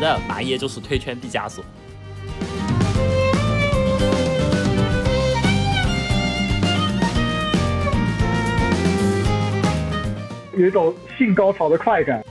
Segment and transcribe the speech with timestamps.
[0.00, 1.62] 得麻耶就是推圈毕加索。
[10.56, 12.22] 有一种性高潮的快感。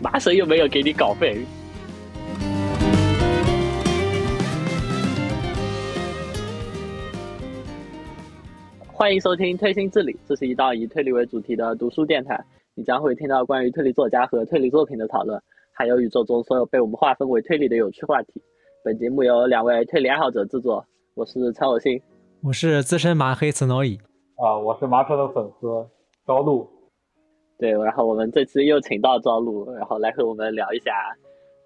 [0.00, 1.46] 麻神又没有给你稿费。
[8.98, 12.42] 欢迎收听推心置理，这是一道以推理为主题的读书电台。
[12.74, 15.38] 你将会听到关于推理作家和推理作品的讨论。
[15.70, 18.42] 还有宇宙中所有被我们划分为推理的有趣话题。
[18.82, 20.82] 本节目由两位推理爱好者制作，
[21.14, 22.00] 我是陈有信，
[22.42, 23.98] 我是资深麻黑斯诺伊，
[24.36, 25.66] 啊，我是麻城的粉丝
[26.26, 26.66] 朝露。
[27.58, 30.90] 对，然后我们这次又请到朝露，然后来和我们聊一下，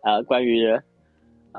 [0.03, 0.67] 呃，关于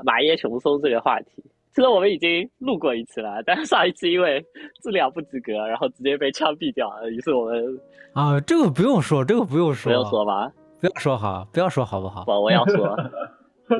[0.04, 1.42] 马耶雄松这个话题。
[1.74, 4.44] 其实我们已经录过一次了，但是上一次因为
[4.82, 7.10] 质量不及格，然后直接被枪毙掉了。
[7.10, 7.80] 于是我们
[8.12, 10.52] 啊，这个不用说，这个不用说，不用说吧。
[10.80, 12.24] 不要说好，不要说好不好？
[12.26, 12.94] 我我要说，
[13.68, 13.78] 对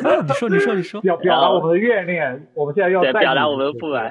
[0.00, 2.46] 对，你说你说你说，要表达我们的怨念。
[2.54, 4.04] 我们现在要表达我们的不满。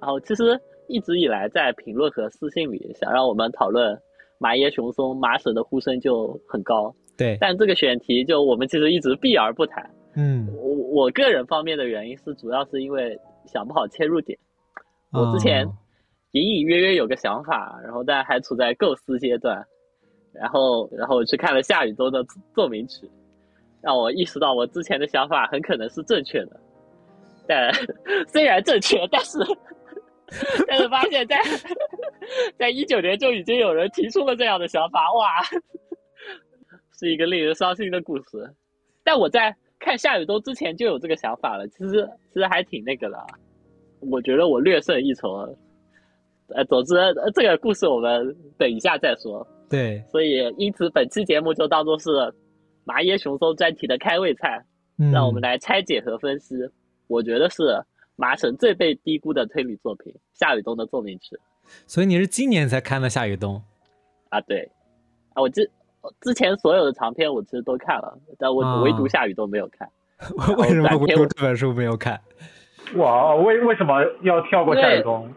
[0.00, 3.98] 然后其实一直以来在评论和私信里，想让我们讨论
[4.38, 6.94] 麻耶雄松麻神的呼声就很高。
[7.16, 9.84] 对，但这个选题就我们其实一直避而不谈。
[10.20, 13.16] 嗯，我我个人方面的原因是，主要是因为
[13.46, 14.36] 想不好切入点。
[15.12, 15.64] 我之前
[16.32, 19.64] 隐隐约约有个想法，然后但还处在构思阶段。
[20.32, 23.08] 然后，然后我去看了夏雨冬的奏鸣曲，
[23.80, 26.60] 让我意识到我之前的想法很可能是正确的。
[27.46, 27.72] 但
[28.26, 29.38] 虽然正确，但是
[30.68, 31.40] 但是发现，在
[32.58, 35.40] 在一九年就已经有人提出了这样的想法，哇，
[36.98, 38.54] 是一个令人伤心的故事。
[39.02, 43.18] 但我在看夏雨冬之前就有这个想法了，其实其实还挺那个的。
[44.00, 45.32] 我觉得我略胜一筹。
[46.54, 49.46] 呃，总之呃这个故事我们等一下再说。
[49.68, 52.10] 对，所以因此本期节目就当做是
[52.84, 54.64] 麻耶雄松专题的开胃菜，
[55.12, 56.54] 让我们来拆解和分析。
[57.06, 57.62] 我觉得是
[58.16, 61.36] 麻城最被低估的推理作品《夏雨冬的奏鸣曲》。
[61.86, 63.56] 所以你是今年才看的《夏雨冬》
[64.30, 64.40] 啊？
[64.40, 64.70] 对，
[65.34, 65.70] 啊，我之
[66.20, 69.88] 之前所有的长篇我其实都看了，但我唯独《夏雨都》没有看。
[70.58, 72.20] 为什么唯独这本书没有看？
[72.96, 75.28] 哇，为为什么要跳过《夏雨冬》？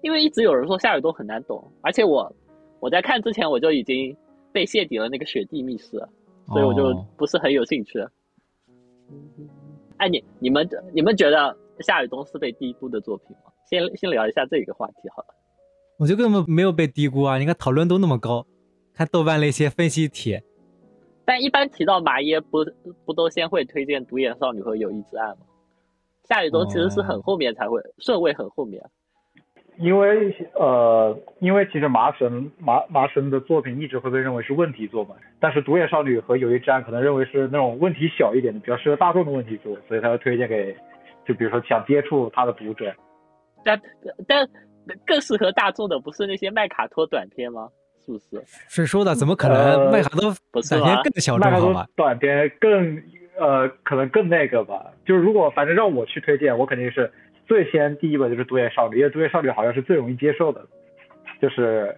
[0.00, 2.32] 因为一直有人说《夏雨冬》很难懂，而且我。
[2.80, 4.16] 我在看之前我就已经
[4.52, 6.00] 被泄底了那个雪地密室，
[6.46, 7.98] 所以我就不是很有兴趣。
[9.96, 13.50] 哎，你你们你们觉得夏雨冬是被低估的作品吗？
[13.68, 15.34] 先先聊一下这个话题好了。
[15.98, 17.36] 我觉得根本没有被低估啊！
[17.38, 18.46] 你看讨论度那么高，
[18.98, 20.42] 看豆瓣那些分析帖。
[21.24, 22.64] 但一般提到麻耶，不
[23.06, 25.36] 不都先会推荐独眼少女和友谊之爱吗？
[26.24, 28.82] 夏雨冬其实是很后面才会顺位很后面。
[29.76, 40.76] 因为呃，因为其实麻神麻麻神的作品一直会被认为是问题作嘛，但是独眼少女和友谊之爱可能认为是那种问题小一点的，比较适合大众的问题作，所以他会推荐给，
[41.24, 42.92] 就比如说想接触他的读者。
[43.62, 43.80] 但
[44.26, 44.48] 但
[45.06, 47.68] 更适合大众的不是那些麦卡托短片吗？
[48.08, 48.42] 是不是？
[48.68, 49.14] 谁说的？
[49.14, 49.90] 怎么可能？
[49.90, 51.86] 麦卡多短片更小众好吧？
[51.94, 53.02] 短片更
[53.38, 54.86] 呃，可能更那个吧。
[55.04, 57.10] 就是如果反正让我去推荐，我肯定是。
[57.46, 60.66] 最先第一本就是独眼少女，因为独眼少女好像是最容易接受的，
[61.40, 61.96] 就是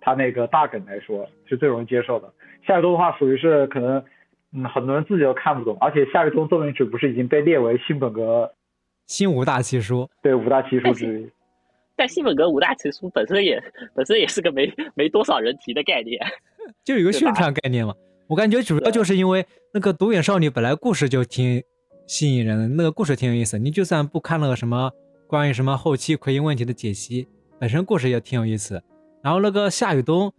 [0.00, 2.32] 他那个大梗来说是最容易接受的。
[2.64, 4.04] 夏雨冬的话属于是可能，
[4.54, 8.48] 嗯，很多人自己都看不懂，而且夏雨冬作品曲不是已经被列为新本格
[9.08, 10.08] 新五大奇书？
[10.22, 11.28] 对，五大奇书之一。
[11.96, 13.62] 但西本格五大奇书本身也
[13.94, 16.20] 本身也是个没没多少人提的概念，
[16.84, 17.94] 就有个宣传概念嘛。
[18.28, 21.62] 我感觉主要就是因为那个独眼少女本来故事就挺。
[22.08, 24.92] 吸引人的那个故事挺有意思，你就算不看那个什么
[25.26, 27.26] 关于什么后期奎因问题的解析，
[27.58, 28.80] 本身故事也挺有意思。
[29.24, 30.32] 然后那个夏雨冬，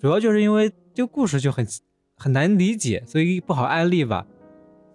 [0.00, 1.66] 主要就是因为这个故事就很
[2.16, 4.26] 很难理解，所以不好安利吧，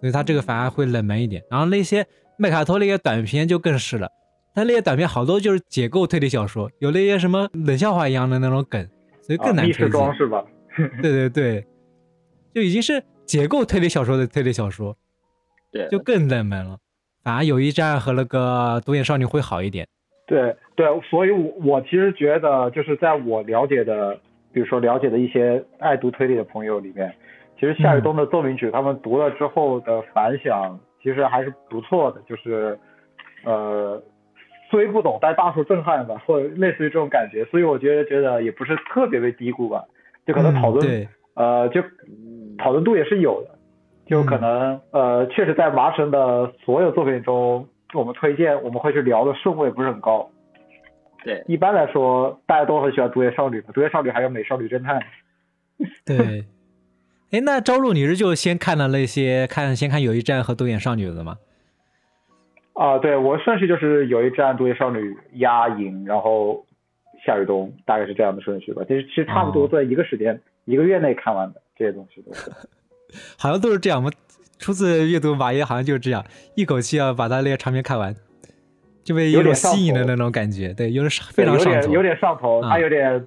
[0.00, 1.40] 所以他这个反而会冷门一点。
[1.48, 2.04] 然后那些
[2.36, 4.10] 麦卡托那些短片就更是了，
[4.54, 8.86] 他那些短片好多就是解构推理小说，有那些什么冷笑话一样的那种梗，
[9.22, 10.14] 所以更难推荐。
[10.14, 10.44] 是吧？
[11.02, 11.66] 对对对，
[12.54, 14.96] 就已经是解构推理小说的推理小说。
[15.70, 16.78] 对，就更冷门了，
[17.24, 19.86] 反而友谊战和那个独眼少女会好一点。
[20.26, 24.18] 对对，所以我我其实觉得，就是在我了解的，
[24.52, 27.14] 比如说了解的一些爱读推理的朋友里面，
[27.58, 32.78] 其实夏雨冬的奏鸣曲他们读了之后的反响其实还是不错的，就是
[33.44, 34.02] 呃
[34.72, 39.84] 虽不懂但大受震撼吧，或者类似于这种感觉，所以我觉得觉得也不是特别被低估吧，
[40.26, 41.80] 就可能讨论呃就
[42.58, 43.58] 讨论度也是有的。
[44.04, 50.28] 就可能呃，确实在麻生的所有作品中，我们推荐我们会去聊的顺位不是很高。
[51.24, 55.00] 对，一般来说大家都很喜欢《毒液少女》嘛，《毒液少女》还有《美少女侦探》。
[56.04, 56.44] 对。
[57.30, 61.36] 哎，那朝露你是就先看了那些看先看《友谊战》和《独眼少女》的吗？
[62.74, 64.98] 啊，对我顺序就是《友谊战》《独眼少女》
[65.34, 66.64] 压赢，然后
[67.26, 68.82] 夏雨冬，大概是这样的顺序吧。
[68.88, 72.50] 其实其实差不多在一个时间、一个月内看完的这些东西都是。
[73.38, 74.12] 好像都是这样，我们
[74.58, 76.24] 初次阅读马爷好像就是这样，
[76.56, 78.14] 一口气要把他那个长篇看完，
[79.04, 80.72] 就被有点吸引的那种感觉。
[80.72, 83.26] 对，有点非常上头，有点上头，他有点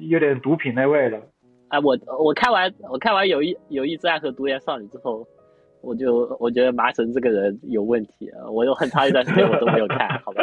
[0.00, 1.20] 有点毒品那味了。
[1.68, 5.24] 哎，我我看完我看完《友谊友谊之爱》和《独眼少女》之后，
[5.82, 10.42] 我就我觉得麻绳这个人有问题，我有很长一段时间我都没有看，好吧？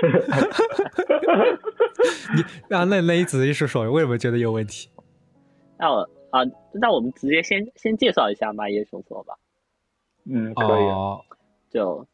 [2.34, 2.42] 你
[2.74, 4.88] 啊，那那你仔细说说，为什么觉得有问题？
[5.78, 6.40] 那我啊，
[6.72, 9.34] 那我们直接先先介绍一下麻叶雄松吧。
[10.24, 10.84] 嗯，可以。
[11.70, 12.06] 就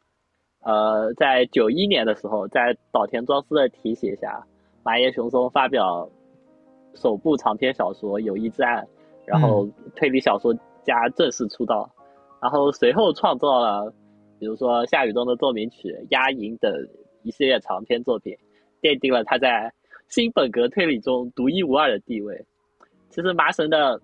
[0.61, 4.45] 呃，在九一年的时候，在岛田庄司的提携下，
[4.83, 6.09] 麻叶雄松发表。
[6.95, 8.83] 首部长篇小说《友谊之案》，
[9.27, 11.87] 然后推理小说家正式出道，
[12.41, 13.93] 然后随后创作了，
[14.39, 16.73] 比如说夏雨冬的奏鸣曲、压银等
[17.23, 18.37] 一系列长篇作品，
[18.81, 19.73] 奠定了他在
[20.09, 22.45] 新本格推理中独一无二的地位。
[23.11, 24.01] 其实麻神的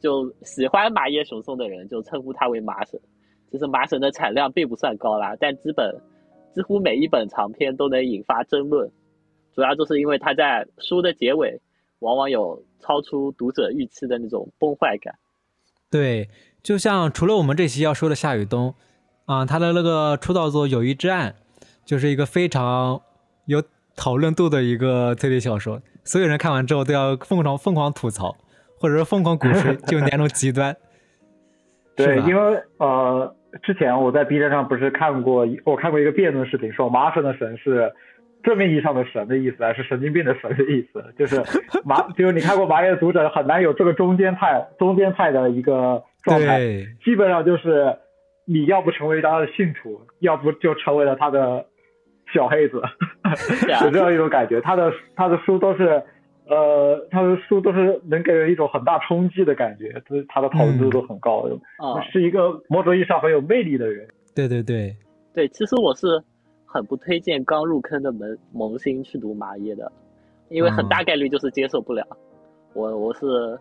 [0.00, 3.00] 就喜欢麻叶雄松的人就称呼他为麻神。
[3.50, 5.94] 其实麻神的产量并不算高啦，但基本
[6.54, 8.90] 几乎每一本长篇都能引发争论，
[9.52, 11.60] 主要就是因为他在书的结尾。
[12.00, 15.14] 往往有超出读者预期的那种崩坏感。
[15.90, 16.28] 对，
[16.64, 18.74] 就像除了我们这期要说的夏雨冬，
[19.26, 21.30] 啊，他的那个出道作《友谊之岸》，
[21.84, 23.02] 就是一个非常
[23.44, 23.62] 有
[23.94, 28.34] 讨论度的一个推理小说，所有人看完之后都要疯狂疯狂吐槽，
[28.80, 30.74] 或者说疯狂鼓吹，就两种极端。
[31.94, 37.92] 对，因为呃，之前我在 B 站上不是看过，我看过一个辩论视频，说麻生的神是。
[38.42, 41.02] 正面意义上的神的意思，还是神经病的神的意思？
[41.18, 41.42] 就是
[41.82, 46.60] 麻， 就是你看过麻叶读者很难有这个中间派，中间派的一个状态，
[47.04, 47.96] 基本上就是
[48.44, 51.66] 你要不成为他的信徒，要不就成为了他的
[52.32, 52.82] 小黑子，
[53.84, 54.60] 有这样一种感觉。
[54.60, 56.02] 他的他的书都是，
[56.46, 61.48] 呃，他的书都是能给人一种很大冲击的感觉，就是他的讨论度都很高，
[62.10, 64.08] 是一个某种意义上很有魅力的人。
[64.34, 64.96] 对对对
[65.34, 66.22] 对，其实我是。
[66.66, 69.92] 很不推荐刚入坑的萌萌新去读麻叶的，
[70.48, 72.04] 因为很大概率就是接受不了。
[72.72, 73.56] 我我是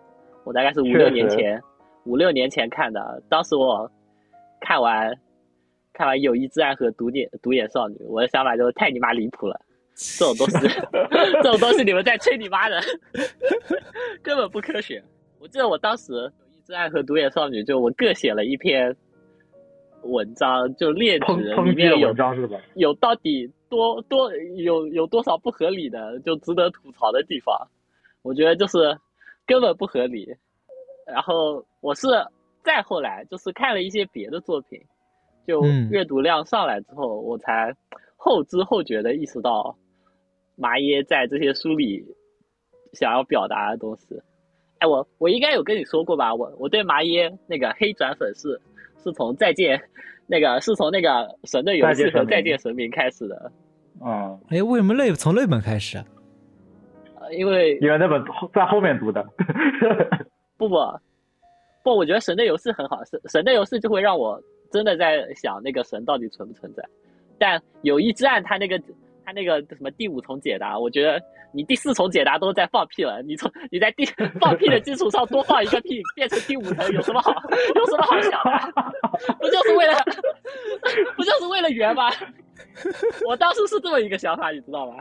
[0.45, 1.61] 我大概是五六年前
[2.05, 3.89] 五六年前看的，当时我
[4.59, 5.17] 看完
[5.93, 9.59] 看完《友谊之爱》和《独眼独眼少女》，我的想法就是太你妈离谱了，
[9.95, 10.67] 这种东西
[11.41, 12.81] 这种东西你们在吹你妈的，
[14.21, 15.03] 根本不科学。
[15.39, 18.95] 我记得我当时《友谊之爱》和《独眼少女》，就我各写了一篇。
[20.05, 21.25] 文章就列举
[21.63, 22.13] 里面有
[22.75, 27.55] 有到底多多有有多少不合理的就值得吐槽的地方，
[28.21, 28.99] 我觉得就是
[29.47, 30.35] 根本不合理。
[31.05, 32.07] 然后我是
[32.63, 34.81] 再后来就是看了一些别的作品，
[35.47, 37.73] 就阅读量上来之后，我才
[38.15, 39.75] 后知后觉的意识到
[40.55, 42.03] 麻耶在这些书里
[42.93, 44.21] 想要表达的东西。
[44.79, 46.33] 哎，我我应该有跟你说过吧？
[46.33, 48.59] 我我对麻耶那个黑转粉是。
[49.03, 49.81] 是从再见，
[50.27, 53.51] 那个是从那个神的游戏和再见神明开始的。
[54.01, 55.97] 嗯，哎，为什么那从那本开始？
[57.19, 58.23] 呃，因为因为那本
[58.53, 59.21] 在后面读的。
[60.67, 60.99] 不不
[61.83, 64.41] 不，我觉得神的游戏很好，神神的游戏就会让我
[64.71, 66.83] 真的在想那个神到底存不存在。
[67.37, 68.79] 但友谊之案他那个
[69.25, 71.21] 他那个什么第五重解答，我觉得。
[71.55, 74.03] 你第四重解答都在放屁了，你从你在第
[74.41, 77.31] 放屁的基础上多放一个屁，变成第五层有什么好？
[77.75, 79.35] 有什么好想的？
[79.39, 79.93] 不就是为了
[81.15, 82.09] 不就是为了圆吗？
[83.27, 84.95] 我当时是这么一个想法，你知道吗？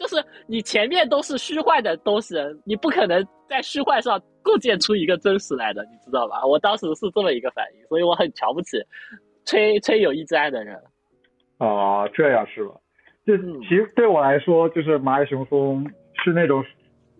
[0.00, 0.16] 就是
[0.48, 6.44] 你前面都是虚幻的东西，你不可能在虚幻上构建出一个真实来的，你知道吧？
[6.44, 8.78] 我当时是这么一个反应，所以我很瞧不起
[9.44, 10.78] 吹吹友谊之爱的人。
[11.58, 12.74] 哦，这样是吧？
[13.26, 15.90] 就其实对我来说，就是蚂蚁雄松
[16.24, 16.64] 是那种，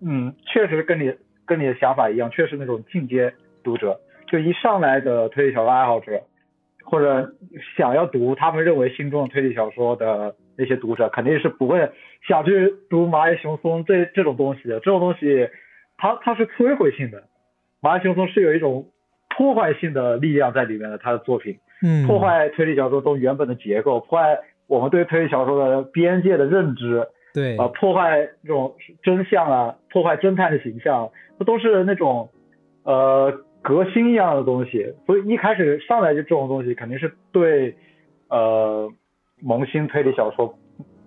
[0.03, 1.13] 嗯，确实跟你
[1.47, 6.23] 跟你的想法一样，确实那种进阶读者，就一上来的推理小说爱好者，
[6.85, 7.35] 或者
[7.77, 11.91] 想要读他们认为心中的推理小说的那些读者，肯定是不会
[12.27, 14.81] 想去读蚂蚁雄松这这种东西的。
[14.81, 15.49] 这种东西，
[16.01, 17.25] 它它是摧毁性的，
[17.81, 18.87] 麻叶雄松是有一种
[19.37, 24.41] 破坏性的力量在里面的，他的作品，嗯，破坏推理小说中原本的结构，破坏。
[24.67, 32.31] 我们对推理小说的边界的认知，对，呃，破坏这种真相啊，破坏侦探的形象，这都是那种，
[32.85, 34.95] 呃，革新一样的东西。
[35.07, 37.75] 所以一开始上来就这种东西，肯定是对
[38.29, 38.89] 呃
[39.43, 40.57] 萌新推理小说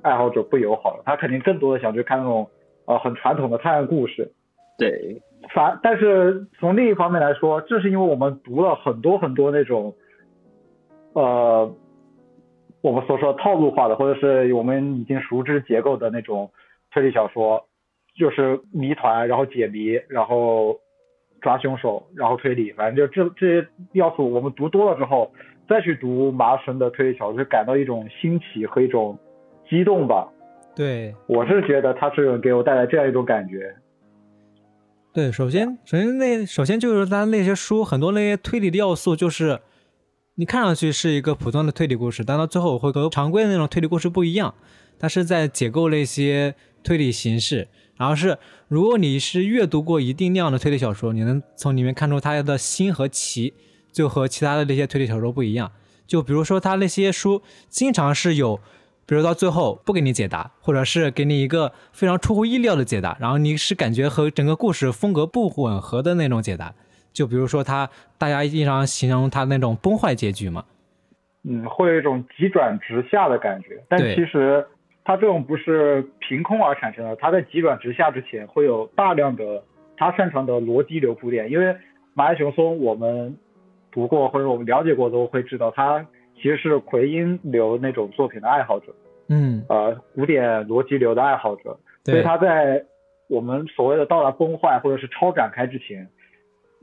[0.01, 2.49] 爱好者不友好的，他肯定更多的想去看那种
[2.85, 4.33] 呃很传统的探案故事。
[4.77, 5.21] 对，
[5.53, 9.93] 反但是从另一方面来说，正是因为我们读了很多很多那种
[11.13, 11.73] 呃
[12.81, 16.51] 我们所说的套路化的，或者是我们已经熟知结构的那种
[16.91, 17.67] 推理小说，
[18.17, 20.75] 就是谜团，然后解谜，然后
[21.39, 25.31] 抓凶手，然后推理，反正就这这些要素，我们读多了之后，
[25.69, 29.17] 再去读麻绳的推理小说，就感到一种新奇和一种
[29.69, 30.27] 激动吧。
[30.75, 33.73] 对，我是觉得它是给我带来这样一种感觉。
[35.13, 39.59] 对，首先，首先那首先就是他那些书很多那些推理的要素，就是
[40.33, 44.55] 你看上去是一个普通的推理故事，但到最后会和常规的那种推理故事不一样。
[44.97, 53.53] 它是在解构那些推理形式，然后是如果你是阅读过一定量的推理小说，你能从里面看出它的新和奇，
[53.91, 55.71] 就和其他的那些推理小说不一样。
[56.07, 58.59] 就比如说他那些书经常是有。
[59.05, 66.73] 比如到最后不给你解答，或者是给你一个非常出乎意料的解答，然后你是感觉和整个故事风格不吻合的那种解答。
[67.11, 70.63] 就比如说他，大家经常形容他那种崩坏结局嘛。
[71.43, 73.83] 嗯，会有一种急转直下的感觉。
[73.89, 74.65] 但其实
[75.03, 79.61] 他这种不是凭空而产生的，他在急转直下之前会有大量的
[79.97, 81.51] 他擅长的逻辑流铺垫。
[81.51, 81.75] 因为
[82.13, 83.37] 马爱雄松我们
[83.91, 86.05] 读过或者我们了解过都会知道他。
[86.35, 88.93] 其实是奎因流那种作品的爱好者，
[89.29, 92.83] 嗯，呃，古典逻辑流的爱好者，所以他在
[93.29, 96.09] 我们所谓的到达崩坏或者是超展开之前，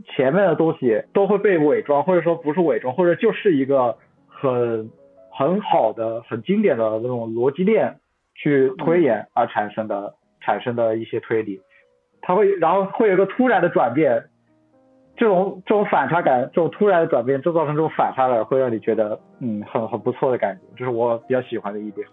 [0.06, 4.90] 前面的东西都会被伪装，或者说不是伪装，或者就是一个很
[5.30, 7.96] 很好的、很经典的那种逻辑链
[8.34, 11.60] 去推演而产生的产生的一些推理，
[12.22, 14.24] 他会然后会有一个突然的转变。
[15.16, 22.06] 这种这种反差感，这种突然的转变，就造成这种反差感，会让你觉得嗯很很不错的感觉，这是我比较喜欢的一点。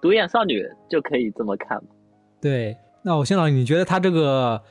[0.00, 1.90] 独眼少女就可以这么看吗？
[2.40, 4.62] 对，那我先老，你觉得他这个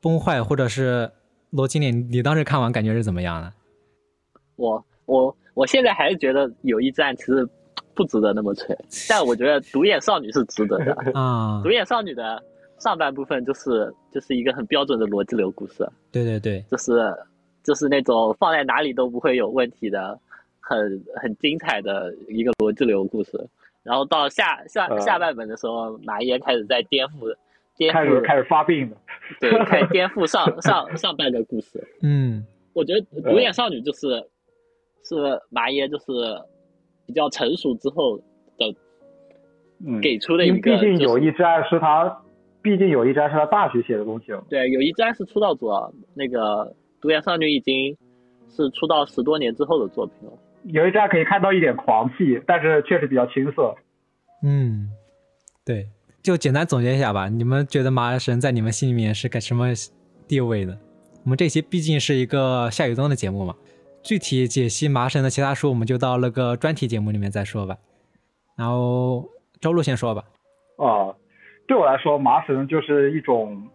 [0.00, 1.10] 崩坏或者是
[1.52, 3.52] 逻辑链，你当时看完感觉是怎么样的？
[4.56, 7.48] 我我我现在还是觉得有一战其实
[7.94, 8.76] 不值得那么吹，
[9.08, 12.42] 但我觉得独眼少女是值得的 啊，独眼少女的。
[12.78, 17.14] 上半部分就是就是一个很标准的逻辑流故事，对对对，就是
[17.62, 20.18] 就是那种放在哪里都不会有问题的，
[20.62, 23.32] 很很精彩的一个逻辑流故事。
[23.82, 27.34] 然后到下下下半本的时候，马爷开始在颠覆，
[27.76, 28.96] 颠覆开始发病了，
[29.40, 31.86] 对，开始颠覆上上上半的故事。
[32.00, 34.08] 嗯，我觉得独眼少女就是
[35.04, 35.14] 是
[35.50, 36.12] 马耶就是
[37.06, 38.16] 比较成熟之后
[38.56, 38.74] 的，
[40.00, 42.18] 给出的一个，毕竟有一战是他。
[42.64, 44.40] 毕竟有一章是他大学写的东西了。
[44.48, 47.92] 对，有一章是出道作，那个独眼少女已经
[48.48, 50.32] 是出道十多年之后的作品了。
[50.64, 53.74] 有一章可以看到一点狂气，但是确实比较青涩。
[54.42, 54.88] 嗯，
[55.64, 55.88] 对，
[56.22, 57.28] 就简单总结一下吧。
[57.28, 59.68] 你们觉得麻神在你们心里面是个什么
[60.26, 60.78] 地位的？
[61.24, 63.54] 我们这期毕竟是一个夏雨冬的节目嘛，
[64.02, 67.76] 具体解析麻神的其他书，我们就到那个专题节目里面再说吧。
[68.56, 69.28] 然后
[69.60, 70.24] 周璐先说吧。
[70.78, 71.14] 啊。
[71.68, 73.68] 对我来说，麻绳就是一种，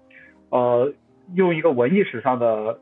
[0.50, 0.94] 呃，
[1.36, 2.78] 用一个文艺史上的，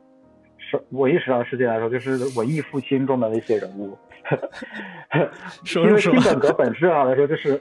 [0.90, 3.96] 文艺史上的世界来说，就是文艺复兴中的那些人物。
[5.76, 7.60] 因为新本格本质上来说就是，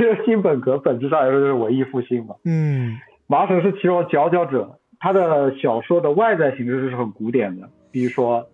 [0.00, 2.34] 因为新本格本质上来说就是文艺复兴嘛。
[2.44, 2.96] 嗯。
[3.28, 8.42] 麻绳是其中佼佼者，他的小说的外在形式是很古典的，比如说《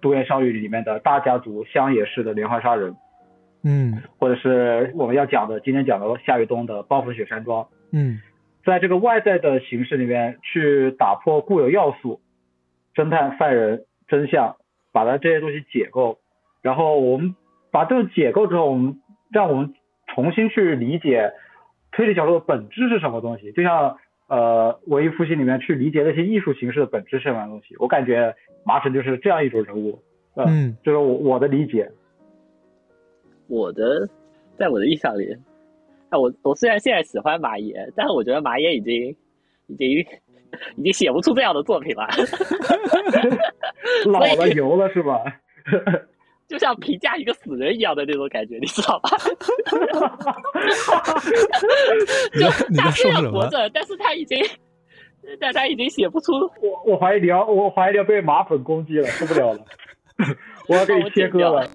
[0.00, 2.94] 独眼少女》里面的大家族乡野式的连环杀人。
[3.62, 7.66] 嗯，或者是我们要讲的，今天讲的夏雨冬的暴风雪山庄。
[7.92, 8.20] 嗯，
[8.64, 12.20] 在这个外在的形式里面去打破固有要素，
[12.94, 14.56] 侦探、犯人、真相，
[14.92, 16.18] 把它这些东西解构，
[16.62, 17.34] 然后我们
[17.70, 19.74] 把这个解构之后，我们让我们
[20.14, 21.32] 重新去理解
[21.92, 27.76] 推理小说的本质是什么东西，就像呃文艺复兴里面去理解那些艺术形式的本质是什么东西。
[27.78, 29.98] 我感觉麻绳就是这样一种人物，
[30.36, 31.90] 嗯，就是我我的理解。
[33.46, 34.08] 我的，
[34.56, 35.36] 在我的印象里，
[36.14, 39.14] 啊，我我虽然现在喜欢马爷，但是我觉得马爷已经
[39.66, 39.88] 已经
[40.78, 42.06] 已经写不出这样的作品了，
[44.06, 45.20] 老了油了是吧？
[46.46, 49.08] 就像评价一个死人一样的那种感觉，你知道吧？
[52.38, 54.38] 就他虽然活着，但是他已经，
[55.40, 56.32] 但他已经写不出。
[56.60, 59.60] 我我怀疑你要，我怀疑你要被马粉攻击了，受不了了。
[60.68, 61.68] 我要给你切割了。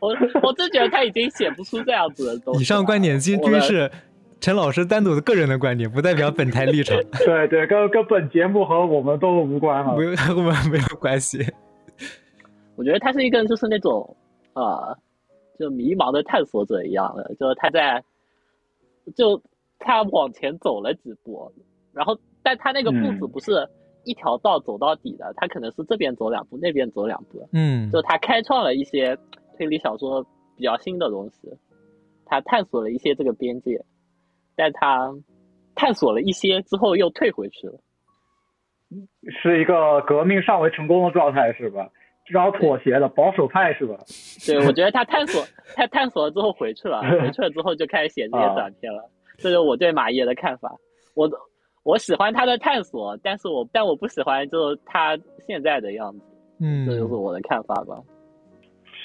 [0.00, 0.08] 我
[0.42, 2.60] 我真觉得他已经写不出这样子的东西。
[2.60, 3.90] 以上观点均均是
[4.40, 6.96] 陈老师单独的个人的观点，不代表本台立场。
[7.24, 11.44] 对对，跟跟本节目和我们都无关哈，没有和我们没有关系。
[12.76, 14.16] 我觉得他是一个就是那种
[14.52, 14.96] 呃，
[15.58, 18.02] 就迷茫的探索者一样的，就是他在
[19.16, 19.42] 就
[19.78, 21.52] 他往前走了几步，
[21.92, 23.68] 然后但他那个步子嗯不是
[24.04, 29.16] 一条道走到底的，他可能是这边走两步，那边走两步，嗯就他开创了一些
[29.56, 30.24] 推理小说
[30.56, 31.48] 比较新的东西，
[32.24, 33.84] 他探索了一些这个边界，
[34.56, 35.14] 但他
[35.74, 37.78] 探索了一些之后又退回去了。
[39.42, 41.88] 是一个革命尚未成功的状态是吧？
[42.26, 43.96] 然后妥协了保守派是吧？
[44.46, 45.42] 对，我觉得他探索，
[45.74, 49.10] 他探索了之后回去了，回去了之后就开始写这些短篇了。
[49.38, 50.74] 这是我对马爷的看法。
[51.14, 51.26] 我
[51.82, 56.20] 我喜欢他的探索，但是我但我不喜欢就是他现在的样子，
[56.60, 57.96] 嗯，这就是我的看法吧。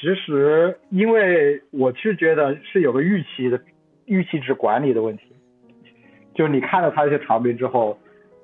[0.02, 3.60] 其实，因为我是觉得是有个预期的
[4.06, 5.24] 预期值管理的问题，
[6.36, 7.98] 就是你看了他那些长篇之后，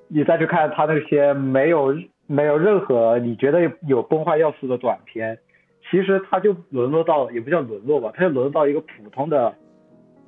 [0.08, 1.94] 你再去看他那些没有
[2.26, 5.38] 没有任何你觉得有崩坏要素的短片，
[5.90, 9.54] 其实他就沦落到也不叫沦落吧，他就沦落到一个普通的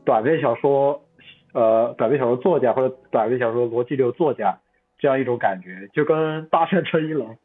[0.05, 1.01] 短篇小说，
[1.53, 4.59] 呃，短篇小说作家或者短篇小说逻辑流作家
[4.99, 7.37] 这样一种感觉，就跟大山诚一郎。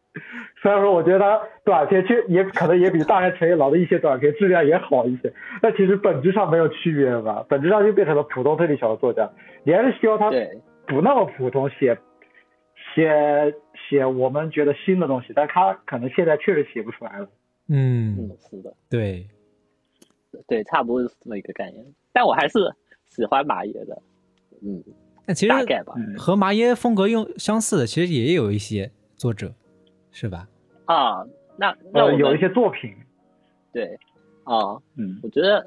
[0.61, 9.29] 虽然说我觉得他短篇确也可能也比大山诚一郎的一些短篇质量也好一些，但其实本质上没有区别吧，本质上就变成了普通推理小说作家。
[9.63, 10.31] 你还是希望他，
[10.87, 11.97] 不那么普通，写
[12.95, 13.53] 写
[13.89, 17.27] 写我们觉得新的东西，但他可能现在确实写不出来了。
[17.69, 19.27] 嗯嗯，是的，对，
[20.47, 21.83] 对，差不多是这么一个概念。
[22.11, 22.57] 但我还是
[23.09, 24.01] 喜欢马爷的，
[24.61, 24.83] 嗯，
[25.25, 25.93] 那其实大概吧。
[25.97, 29.53] 嗯，和麻爷风格用相似的，其实也有一些作者，
[30.11, 30.47] 是吧？
[30.85, 31.25] 啊，
[31.57, 32.93] 那那我呃，有一些作品，
[33.73, 33.97] 对
[34.43, 35.65] 啊，嗯我觉得，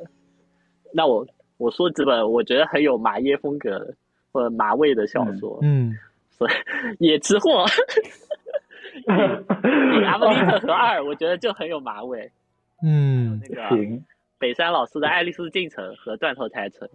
[0.92, 1.26] 那我
[1.58, 3.94] 我说几本我觉得很有马爷风格的
[4.32, 5.94] 或者马味的小说，嗯
[6.30, 7.66] 所以野吃货，
[9.04, 12.30] 以阿布利特和二，我觉得就很有马味。
[12.82, 14.02] 嗯那个行，
[14.38, 16.88] 北山老师的《爱丽丝进城》和《断头台城》，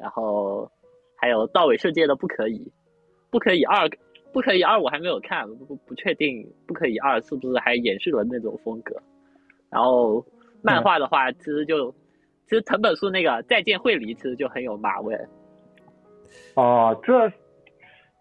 [0.00, 0.70] 然后
[1.16, 2.58] 还有道尾世界的《不可以》，
[3.30, 3.88] 不可以二，
[4.32, 8.96] 不可以二我还没有看，不不不确定不可以二是不是还延续了那种风格。
[9.70, 10.24] 然后
[10.62, 11.92] 漫画的话，其实就
[12.46, 15.14] 其实藤本树那个《再见惠梨》其实就很有马味。
[16.54, 17.30] 哦、这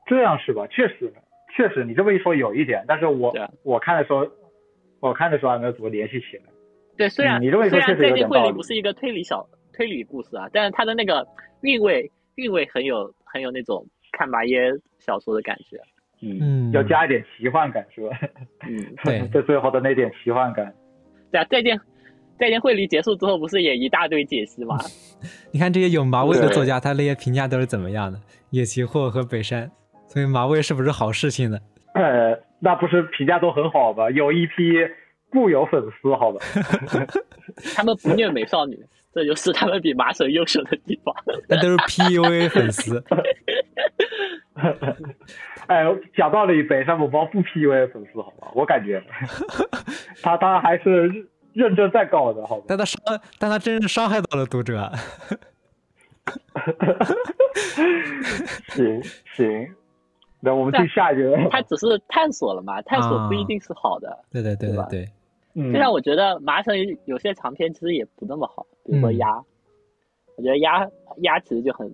[0.05, 0.67] 这样是吧？
[0.67, 1.13] 确实，
[1.55, 4.27] 确实，你这么一说有一点，但是我我看的时候，
[4.99, 6.43] 我看的时候还没有怎么联系起来。
[6.97, 9.47] 对，虽然、嗯你这么一说虽然《确实有再见惠梨》点道理不是一个推理小
[9.79, 11.25] 推理故事啊，但是它的那个
[11.61, 15.77] 韵味韵味很有很有那种看马耶小说的感觉。
[16.21, 18.19] 嗯，嗯要加一点奇幻感是吧？
[18.67, 20.73] 嗯， 对这最后的那点奇幻感。
[21.31, 21.79] 对啊，再见，
[22.37, 24.77] 再见会离结束之后，不是也一大堆解析吗？
[25.53, 28.19] 你看这些有麻味的作家，他那些评价都是怎么样的？
[28.49, 29.71] 野崎货和北山，
[30.07, 31.57] 所以麻味是不是好事情呢？
[31.93, 34.11] 呃，那不是评价都很好吧？
[34.11, 34.73] 有一批
[35.31, 36.39] 固有粉丝，好吧？
[37.77, 38.77] 他们不虐美少女，
[39.13, 41.13] 这就是他们比麻省优秀的地方。
[41.47, 43.03] 那都是 PUA 粉丝。
[45.67, 48.51] 哎，讲道理，北山某包不 PUA 粉丝，好吧？
[48.55, 49.01] 我感觉
[50.21, 52.65] 他他还是认真在搞的，好吧？
[52.67, 52.99] 但他伤，
[53.37, 54.91] 但他真是伤害到了读者。
[58.69, 59.01] 行
[59.35, 59.75] 行，
[60.41, 61.37] 那我们去下一个。
[61.49, 64.19] 他只是探索了嘛，探索不一定是好的。
[64.31, 65.07] 对对对对吧对
[65.55, 69.35] 就像我觉得麻省有些长篇其实也不那么好，比如说嗯鸭，
[70.35, 70.87] 我觉得鸭
[71.21, 71.93] 鸭其实就很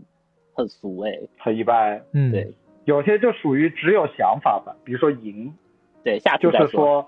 [0.53, 2.53] 很俗哎、很一般，嗯，对
[2.85, 5.53] 有些就属于只有想法吧，比如说赢，
[6.03, 7.05] 对， 下次就是说，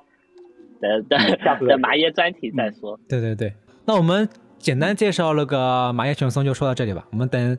[0.81, 2.99] 等等下次再说等麻耶专题再说。
[3.07, 3.53] 对对对。
[3.85, 7.07] 那我们简单介绍那个麻叶雄松就说到这里吧。
[7.11, 7.57] 我们等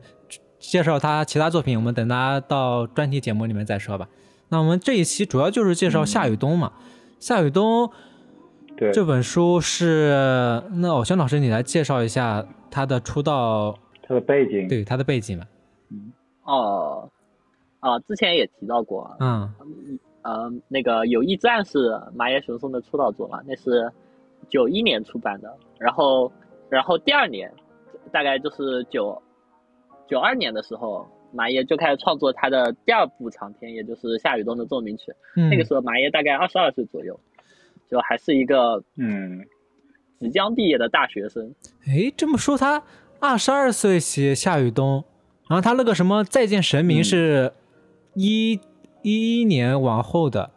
[0.59, 4.07] 介绍他其他作品，我们等他到专题节目里面再说吧。
[4.49, 6.73] 那我们这一期主要就是介绍夏雨冬嘛。
[7.19, 7.89] 夏雨冬
[8.79, 15.43] 对，这本书是，那偶像老师你来介绍一下他的出道，他的背景，对他的背景嘛。
[16.43, 17.09] 哦，
[17.81, 23.91] 啊，之前也提到过啊，嗯呃，那个《友谊之暗》是麻耶雄松的出道作嘛，那是
[24.47, 26.31] 九一年出版的，然后，
[26.69, 27.51] 然后第二年，
[28.13, 29.21] 大概就是九
[30.07, 35.11] 九二年的时候，马耶就开始创作他的第二部长篇，也就是夏雨冬的奏鸣曲。
[35.35, 37.19] 嗯，那个时候马耶大概二十二岁左右，
[37.89, 39.45] 就还是一个嗯，
[40.19, 41.53] 即将毕业的大学生。
[41.87, 42.83] 哎，这么说他
[43.19, 45.03] 二十二岁写夏雨冬，
[45.49, 47.53] 然后他那个什么再见神明嗯是
[48.13, 48.59] 一
[49.01, 50.51] 一一年往后的，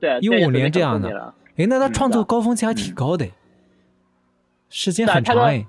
[0.00, 1.34] 对，一五年这样的的。
[1.56, 3.32] 诶，那他嗯创作高峰期还挺高的诶，
[4.68, 5.66] 时间很长哎。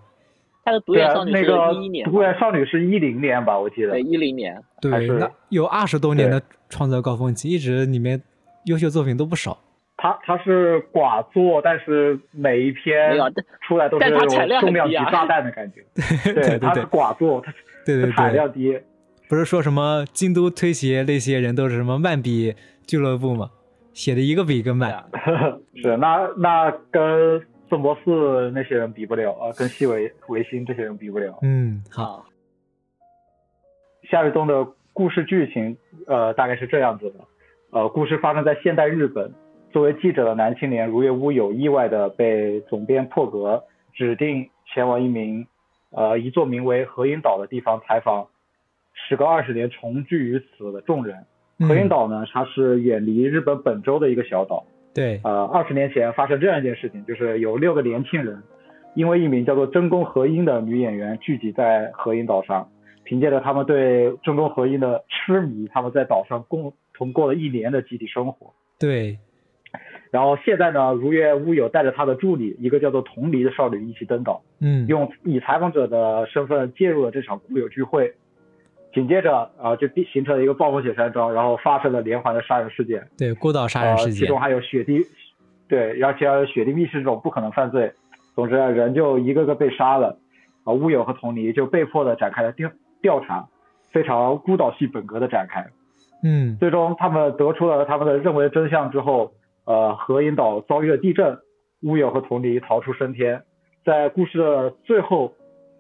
[0.64, 4.62] 他的独眼少，女是那个一一年，独眼少女是一零年吧，我记得对，，一零年。
[4.82, 8.22] 对，那有二十多年的创作高峰期，一直里面
[8.66, 9.58] 优秀作品都不少。
[9.98, 13.18] 它它是寡作，但是每一篇，
[13.68, 15.84] 出来都是那种重量级炸弹的感觉。
[16.24, 17.52] 对对它是对寡作，他
[17.86, 18.80] 对对对，产量低。
[19.28, 22.56] 不是说什么京都推鞋那些人都是什么慢笔
[22.86, 23.50] 俱乐部吗？
[23.94, 25.04] 写的一个比一个慢。
[25.82, 31.40] 是，那那跟宋博士那些人比不了啊，跟西维维新这些人比不了。
[31.42, 32.26] 嗯，好，好，
[34.12, 37.20] 夏日东的故事剧情，呃，大概是这样子的。
[37.72, 39.34] 呃，故事发生在现代日本，
[39.72, 45.46] 作为记者的男青年如月屋有意外的被总编破格指定前往一名
[45.92, 48.28] 呃一座名为河阴岛的地方采访，
[48.94, 51.26] 时隔二十年重聚于此的众人。
[51.60, 54.64] 河阴嗯，岛呢，它是远离日本本州的一个小岛。
[54.94, 58.42] 对，呃，二十年前发生这样一件事情，就是有六个年轻人，
[58.96, 62.70] 因为一名叫做真宫和音的女演员聚集在河阴岛上，
[63.04, 68.54] 凭借着他们对真宫和音的痴迷，他们在岛上共同过了一年的集体生活。
[68.80, 69.18] 对，
[70.12, 78.14] 然后现在呢，如月乌有带着他的助理，一个叫做同离的少女一起登岛，嗯，用以采访者的身份介入了这场故友聚会。
[78.94, 83.06] 紧接着，啊、就形成了一个暴风雪山庄，然后发生了连环的杀人事件。
[83.18, 85.06] 对，孤岛杀人呃，事件其中，还有雪地，
[85.68, 87.92] 对，而且还有雪地密室这种不可能犯罪。
[88.34, 90.18] 总之啊，人就一个个被杀了，
[90.64, 93.46] 啊，乌有和同离就被迫的展开了调调查，
[93.92, 95.68] 非常孤岛系本格的展开。
[96.24, 99.32] 嗯，最终，他们得出了他们的认为真相之后，
[99.68, 101.40] 呃，核引岛遭遇了地震，
[101.84, 103.44] 乌有和同离逃出升天。
[103.84, 105.34] 在故事的最后，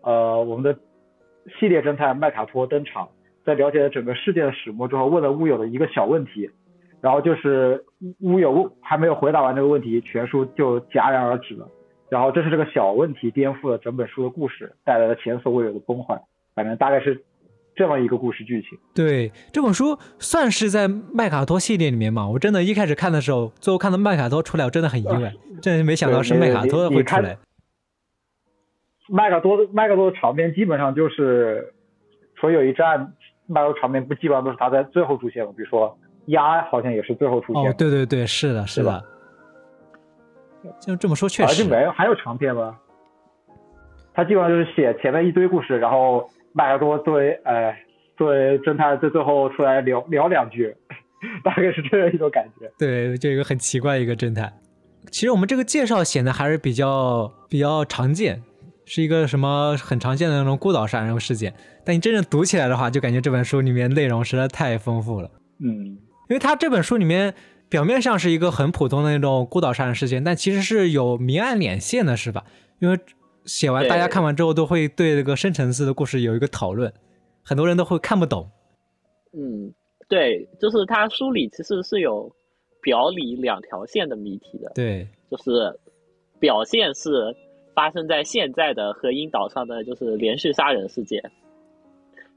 [0.03, 0.77] 呃，我们的
[1.57, 3.07] 系列侦探麦卡托登场，
[3.45, 6.49] 在了解了整个事件的始末之后，问了乌有的一个小问题，
[6.99, 7.85] 然后就是
[8.19, 11.69] 乌乌有还没有回答完这个问题，全书就戛然而止了。
[12.09, 16.21] 然后这是这个小问题颠覆了整本书的故事，带来了前所未有的崩坏。
[16.55, 17.23] 反正大概是
[17.77, 18.77] 这么一个故事剧情。
[18.95, 22.27] 对，这本书算是在麦卡托系列里面嘛。
[22.27, 27.37] 我真的一开始看的时候，最后看到麦卡托出来，我真的很意外，真的没想到是麦卡托会出来。
[29.07, 31.73] 麦卡多的麦卡多的场面基本上就是，
[32.35, 33.13] 除了有一战，
[33.45, 35.53] 麦卡多场面不基本上都是他在最后出现吗？
[35.55, 37.63] 比如说鸭好像也是最后出现。
[37.63, 39.03] 哦，对对对，是的，是的。
[40.81, 41.49] 就这么说确实。
[41.49, 42.75] 而且没有还有长篇吗？
[44.17, 47.71] 他基本上就是写前面一堆故事，然后麦克多作为呃
[48.17, 50.75] 作为侦探在最后出来聊聊两句，
[51.45, 52.67] 大概是这样一种感觉。
[52.79, 54.51] 对，就一个很奇怪一个侦探。
[55.11, 58.41] 其实我们这个介绍显得还是比较比较常见，
[58.85, 61.53] 是一个什么很常见的那种孤岛杀人事件。
[61.85, 65.29] 但你真正读起来的话，就感觉这本书里面内容实在太丰富了。
[65.59, 65.69] 嗯，
[66.27, 67.35] 因为他这本书里面
[67.69, 72.43] 表面上是一个很普通的那种孤岛杀人事件，但其实是有明暗两线的，是吧？
[72.79, 72.99] 因为
[73.47, 76.93] 写完，大家看完之后都会对这个深层次的故事有一个讨论，
[77.41, 78.47] 很多人都会看不懂。
[79.33, 79.73] 嗯，
[80.07, 82.31] 对，就是他书里其实是有
[82.81, 85.79] 表里两条线的谜题的，对，就是
[86.39, 87.35] 表现是
[87.73, 91.21] 发生在现在的和音岛上的就是连续杀人事件，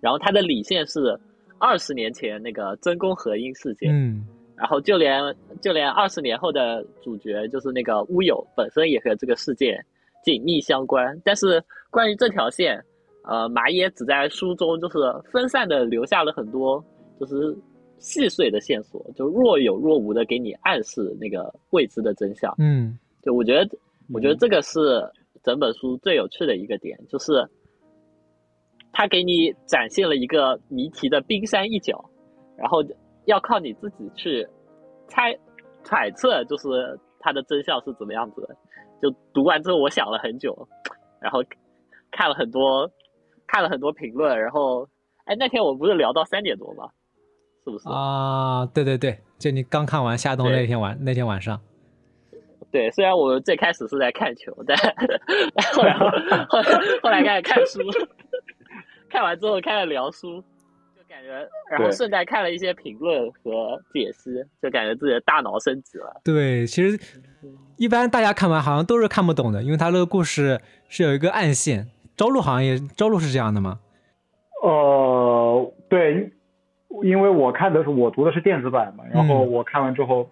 [0.01, 1.18] 然后它的里线是
[1.59, 9.85] 二十年前那个真宫和音事件，嗯，然后就连就连二十年后的主角就是那个乌有本身也和这个事件
[10.22, 12.83] 紧密相关，但是关于这条线，
[13.24, 14.98] 呃，麻耶只在书中就是
[15.30, 16.85] 分散的留下了很多
[17.18, 17.56] 就是
[17.98, 22.54] 细碎的线索，就若有若无的给你暗示那个未知的真相。
[22.59, 23.78] 嗯，就我觉得，
[24.12, 24.78] 我觉得这个是
[25.42, 27.46] 整本书最有趣的一个点，就是
[28.92, 32.02] 它给你展现了一个谜题的冰山一角，
[32.56, 32.83] 然后
[33.26, 34.46] 要靠你自己去
[35.09, 35.38] 猜
[35.85, 38.56] 揣测，就是它的真相是怎么样子的。
[39.00, 40.68] 就读完之后，我想了很久，
[41.20, 41.42] 然后
[42.10, 42.90] 看了很多
[43.46, 44.88] 看了很多评论，然后
[45.24, 46.88] 哎，那天我不是聊到三点多吗？
[47.64, 47.88] 是不是？
[47.88, 51.60] 啊，对对对，就你刚看完夏冬那天晚那天晚上，
[52.72, 54.76] 对，虽然我最开始是在看球，但
[55.74, 56.64] 后来后来
[57.02, 57.80] 后来开始看书，
[59.10, 60.46] 看完之后开始聊书，就
[61.11, 64.31] 感觉，然后顺带看了一些评论和解析，
[64.62, 66.20] 就感觉自己的大脑升级了。
[66.25, 66.96] 对，其实
[67.77, 71.88] 一般大家看完好像都是看不懂的，因为他这个故事是有一个暗线。
[72.16, 73.81] 朝露好像也，朝露是这样的吗？
[74.62, 76.31] 呃，对，
[77.03, 80.31] 因为我看的是我读的是电子版嘛，然后嗯我看完之后，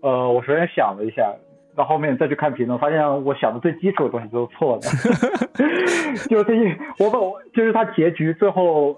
[0.00, 1.34] 呃，我首先想了一下，
[1.76, 4.88] 到后面再去看评论，发现我想的最基础的东西都是错的，
[6.30, 8.96] 就是一我把我就是它结局最后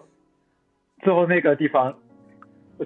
[1.06, 1.96] 最后那个地方，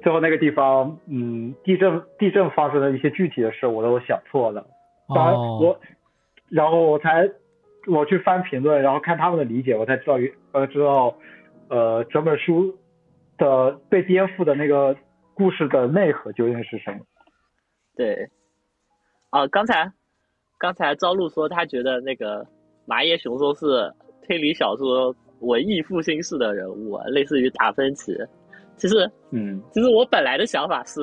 [0.02, 4.66] 最后那个地方，嗯，地震地震发生的一些具体的事我都想错了，
[5.08, 5.80] 当然哦，我，
[6.50, 7.30] 然后我才
[7.86, 10.18] 我去翻评论，然后看他们的理解，我才知道
[10.52, 11.16] 呃知道
[11.70, 12.76] 呃整本书
[13.38, 14.94] 的被颠覆的那个
[15.32, 16.98] 故事的内核究竟是什么。
[17.96, 18.28] 对，
[19.30, 19.90] 啊，刚才
[20.58, 22.46] 刚才朝露说他觉得那个
[22.84, 23.94] 麻叶雄松是
[24.26, 28.14] 推理小说文艺复兴式的人物，类似于达芬奇。
[28.76, 31.00] 其实，嗯，其实我本来的想法是，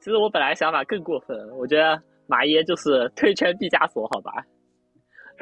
[0.00, 4.32] 其实我本来想法更过分，我觉得马耶就是推圈毕加索，好吧？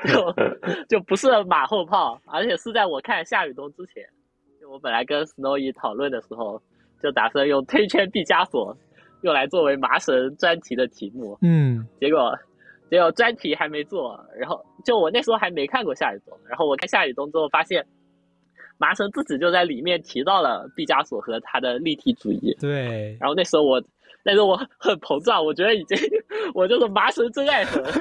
[0.07, 0.35] 就
[0.89, 4.05] 就不是马后炮，而且是在我看夏雨冬之前，
[4.61, 6.61] 就我本来跟 Snowy 讨论的时候，
[7.03, 8.77] 就打算用推圈毕加索
[9.23, 12.39] 用来作为麻神专题的题目，嗯结果
[12.91, 17.83] 结果专题还没做，然后就我那时候还没看过夏雨冬，然后我看夏雨冬之后发现，
[18.79, 23.83] 麻绳自己就在里面提到了毕加索和他的立体主义，对，然后那时候我
[24.23, 25.97] 那时候我很膨胀，我觉得已经
[26.55, 27.83] 我就是麻绳真爱粉。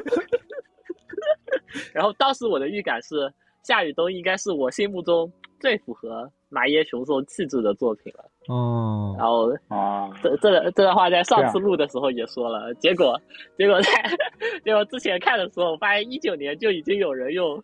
[1.94, 3.32] 然后当时我的预感是，
[3.64, 8.26] 夏雨冬应该是我心目中最符合麻耶雄松气质的作品了。
[8.48, 13.20] 哦然后啊，这这这段话在上次录的时候也说了，结果
[13.58, 13.90] 结果在
[14.64, 17.62] 结果之前看的时候，我发现一九年就已经有人用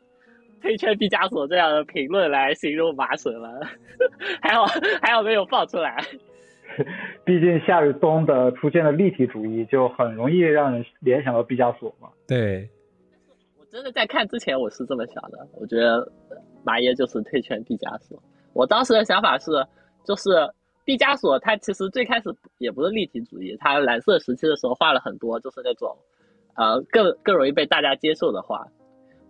[0.61, 3.59] 推圈毕加索这样的评论来形容麻绳了，
[4.41, 4.65] 还好
[5.01, 5.97] 还好没有放出来。
[7.25, 12.07] 毕竟夏雨冬的出现的立体主义就很容易让人联想到毕加索嘛。
[12.25, 12.69] 对，
[13.59, 16.09] 我真的在看之前我是这么想的，我觉得
[16.63, 18.17] 麻耶就是推圈毕加索。
[18.53, 19.51] 我当时的想法是，
[20.05, 20.29] 就是
[20.85, 25.93] 毕加索他其实最开始也不是立体主义，他蓝色时期的时候画了很多就是那种，
[26.55, 28.65] 呃，更更容易被大家接受的画，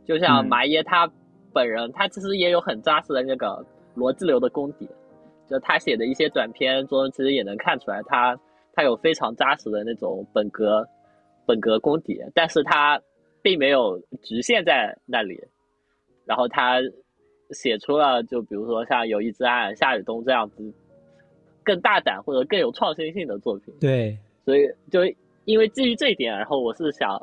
[0.06, 1.12] 就像嗯麻耶他
[1.54, 4.88] 本人，他其实也有很扎实的那个逻辑流的功底，
[5.50, 8.40] 就他写的一些短篇中，其实也能看出来他
[8.74, 10.88] 他有非常扎实的那种本格
[11.46, 13.02] 本格功底，但是他
[13.42, 15.40] 并没有局限在那里，
[16.26, 16.80] 然后他
[17.52, 20.74] 写出了就比如说像《有一之岸》《夏雨冬》这样子
[21.64, 25.02] 更大胆或者更有创新性的作品，对，所以就
[25.46, 27.20] 因为基于这一点，然后我是想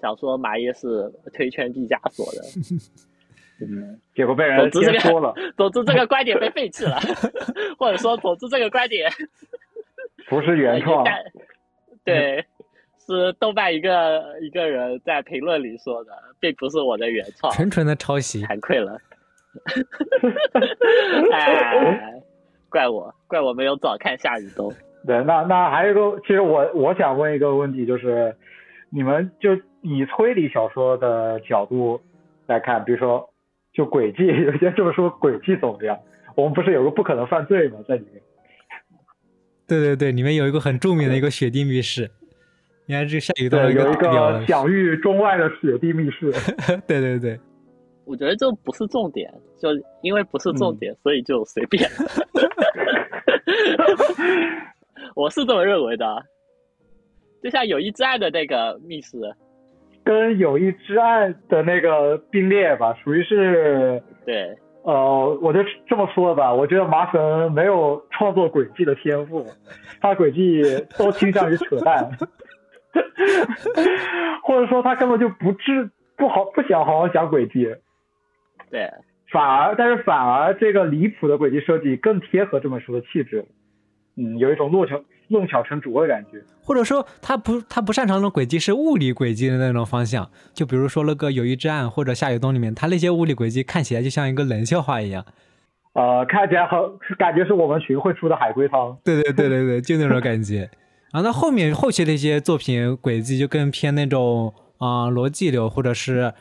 [0.00, 2.42] 想说马爷是推圈毕加索的，
[3.60, 6.98] 嗯，结果被人总之这个说了， 总之这个观点被废弃了，
[7.78, 9.10] 或者说总之这个观点
[10.28, 11.04] 不是原 创。
[12.04, 12.44] 对，
[12.98, 18.44] 是豆瓣一个一个人在评论里说的，并不是我的原创，纯纯的抄袭。
[18.44, 19.00] 惭愧了。
[21.32, 22.12] 哎，
[22.68, 24.72] 怪我，怪我没有早看夏雨冬。
[25.06, 28.36] 对，那那还有一个，其实我我想问一个问题，就是
[28.90, 32.00] 你们就以推理小说的角度
[32.46, 33.30] 来看，比如说
[33.76, 35.98] 就轨迹， 有些这么说轨迹怎么样？
[36.34, 37.78] 我们不是有个不可能犯罪吗？
[37.86, 38.22] 在里面。
[39.68, 42.08] 对对对，里面有一个很著名的一个雪地密室，
[42.86, 46.32] 你看这下雨冬对，有一个享誉中外的雪地密室。
[46.86, 47.38] 对对对，
[48.04, 49.70] 我觉得这不是重点，就
[50.02, 51.88] 因为不是重点，所以就随便。
[55.14, 56.24] 我是这么认为的，
[57.42, 59.18] 就像友谊之爱的那个密室，
[60.06, 69.44] 跟友谊之爱的那个并列吧，属于是对，呃，我就这么说吧，我觉得麻神没有创作轨迹的天赋，
[70.00, 70.62] 他轨迹
[70.96, 72.08] 都倾向于扯淡，
[74.44, 77.74] 或者说他根本就不知不好不想好好讲轨迹，
[78.70, 78.88] 对，
[79.32, 83.44] 反而但是反而这个离谱的轨迹设计更贴合这本书的气质，
[84.16, 86.42] 嗯，有一种弄巧弄巧成拙的感觉。
[86.62, 95.24] 或者说他不他不擅长的轨迹是物理轨迹的那种方向，就比如说那个《友谊之岸》或者《夏雨冬》里面，他那些物理轨迹看起来就像一个冷笑话一样。
[95.92, 96.78] 呃，看起来很
[97.16, 98.98] 感觉是我们群会出的海龟汤。
[99.04, 100.68] 对对对对对，就那种感觉。
[101.12, 106.34] 然后到后面后期的一些作品轨迹就更偏那种啊、逻辑流或者是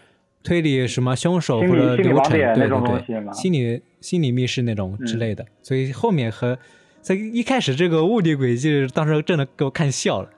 [0.44, 5.46] 推理什么凶手或者流程，那对对对，种东西心理心理密室那种之嗯类的。
[5.62, 6.58] 所以后面和
[7.06, 10.30] 在一开始这个物理轨迹，当时真的给我看笑了，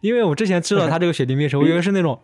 [0.00, 2.18] 因为我之前知道他这个雪地密室，我以为是那种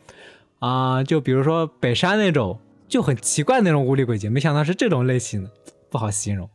[0.61, 5.51] 啊、就比如说北山那种就很奇怪那种物理轨迹，没想到是这种类型的，
[5.91, 6.49] 不好形容。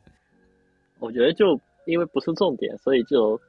[0.98, 3.40] 我觉得就因为不是重点，所以就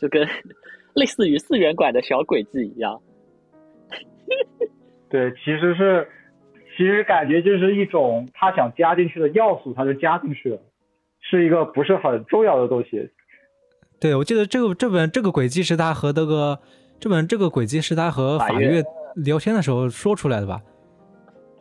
[0.00, 0.24] 就跟
[0.94, 3.00] 类似于四元馆的小轨迹一样。
[5.10, 6.06] 对，其实是，
[6.76, 10.60] 其实感觉就是一种他想加进去的要素，他就加进去了，
[11.28, 13.10] 是一个不是很重要的东西。
[14.00, 16.58] 对，我记得这个这本这个轨迹是他和那个
[17.00, 18.82] 这本这个轨迹是他和法月
[19.16, 20.60] 聊天的时候说出来的吧？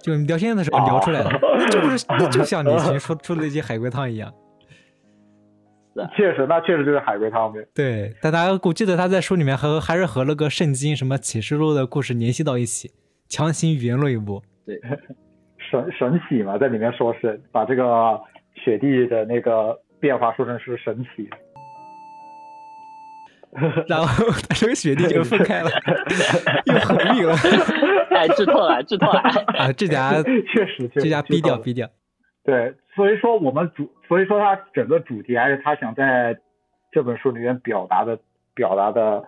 [0.02, 4.34] 就聊天的时候聊出来的，哦那这不是就像你以前说出的那些海龟汤一样。
[6.18, 7.66] 确实，那确实就是海龟汤呗。
[7.74, 12.92] 对，但大家我记得他在书里面和还是和那个圣经什么启示录的故事联系到一起，
[13.30, 14.42] 强行圆了一波。
[14.66, 14.82] 对，
[15.72, 18.20] 神神奇嘛，在里面说是把这个
[18.56, 21.30] 雪地的那个变化说成是神奇。
[23.88, 25.70] 然后他这个雪地就分开了，
[26.66, 27.36] 又合并了。
[28.10, 29.20] 哎，剧透了，剧透了
[29.58, 29.72] 啊！
[29.74, 30.12] 这家
[30.52, 31.88] 确实，这家逼调，逼调。
[32.44, 36.36] 对，所以说我们主，所以说他整个主题还是他想在
[36.92, 38.18] 这本书里面表达的，
[38.56, 39.24] 表达的，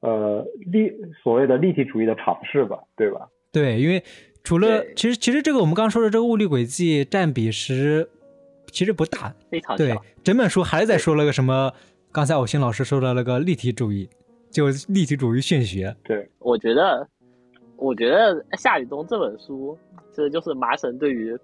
[0.00, 0.90] 呃，立
[1.22, 3.28] 所谓的立体主义的尝试吧，对吧？
[3.52, 4.02] 对，因为
[4.42, 8.08] 除了其实其实这个我们刚说的这个物理轨迹占比是
[8.72, 11.72] 其实不大，非常对，整本书还是在说了个什么？
[12.12, 14.08] 刚才我新老师说的那个立体主义，
[14.50, 15.94] 就立体主义玄学。
[16.02, 17.06] 对，我觉得，
[17.76, 19.76] 我觉得夏雨冬这本书
[20.10, 21.36] 其实就是麻省对于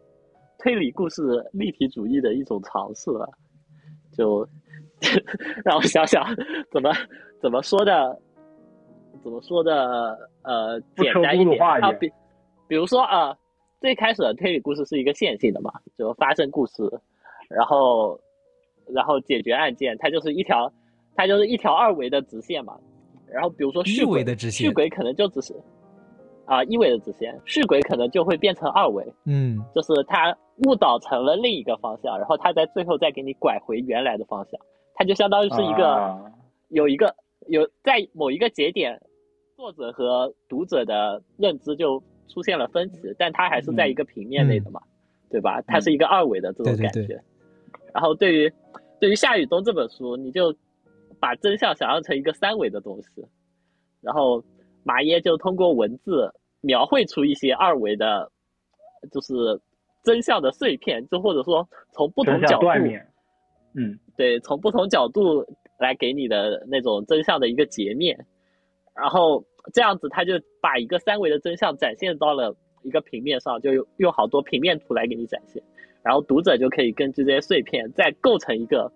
[0.59, 3.29] 推理故事立体主义的一种尝试了。
[4.17, 4.47] 就
[5.65, 6.25] 让我想想
[6.71, 6.91] 怎么
[7.41, 8.19] 怎么说的，
[9.23, 10.31] 怎么说的？
[10.43, 12.11] 呃，简单一点啊，比
[12.67, 13.37] 比如说啊，
[13.81, 16.83] 最开始的推理故事是一个线性的嘛，就发生故事，
[17.55, 18.19] 然后。
[18.89, 20.71] 然后解决案件，它就是一条，
[21.15, 22.77] 它就是一条二维的直线嘛。
[23.31, 25.55] 然后比如说续轨的直线，续轨可能就只是
[26.47, 29.07] 啊一维的直线，续轨可能就会变成二维。
[29.25, 30.37] 嗯，就是它
[30.67, 34.61] 误导成了另一个方向，然后它在最后再给你拐回原来的方向。
[34.95, 36.21] 它就相当于是一个
[36.69, 37.15] 有一个
[37.47, 39.01] 有在某一个节点，
[39.57, 44.83] 作者和读者的认知就出现了分歧，但它还是在一个平面内的嘛，
[45.31, 45.63] 对吧？
[45.69, 47.23] 它是一个二维的这种感觉。
[47.93, 48.53] 然后对于
[49.01, 50.55] 对于夏雨冬这本书，你就
[51.21, 53.25] 把真相想象成一个三维的东西，
[54.01, 54.43] 然后
[54.83, 58.31] 马耶就通过文字描绘出一些二维的，
[59.11, 59.35] 就是
[60.03, 62.67] 真相的碎片，就或者说从不同角度，
[63.75, 65.45] 嗯，对，从不同角度
[65.79, 68.27] 来给你的那种真相的一个截面，
[68.95, 75.63] 然后这样子他就把一个三维的真相展现到了一个平面上，就用好多平面图来给你展现。
[76.03, 78.91] 然后读者就可以根据这些碎片，再构成一个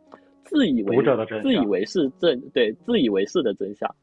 [0.44, 0.96] 自以为
[1.42, 3.94] 自以为是真对自以为是的真相。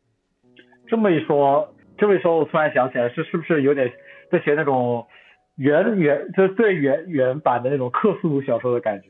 [0.87, 3.91] 这么一说，这么一说，我突然想起来，是是不是有点
[4.31, 5.05] 在写那种
[5.55, 9.09] 原原就是最原原版的那种克苏鲁小说的感觉？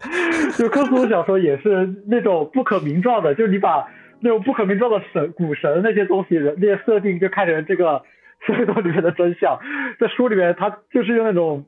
[0.56, 3.86] 就克苏鲁小说也是那种不可名状的，就是你把
[4.20, 8.02] 那种不可名状的神古神那些东西那些设定，就看成这个
[8.46, 9.58] 小说里面的真相。
[10.00, 11.66] 在书里面，他就是用那种。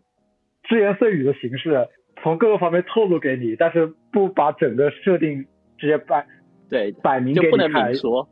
[0.69, 1.89] 只言碎语的形式，
[2.23, 5.47] 从各个方面透露给你，但是不把整个设定
[5.79, 6.27] 直接摆
[6.69, 7.95] 对摆明给你看。
[7.95, 8.29] 说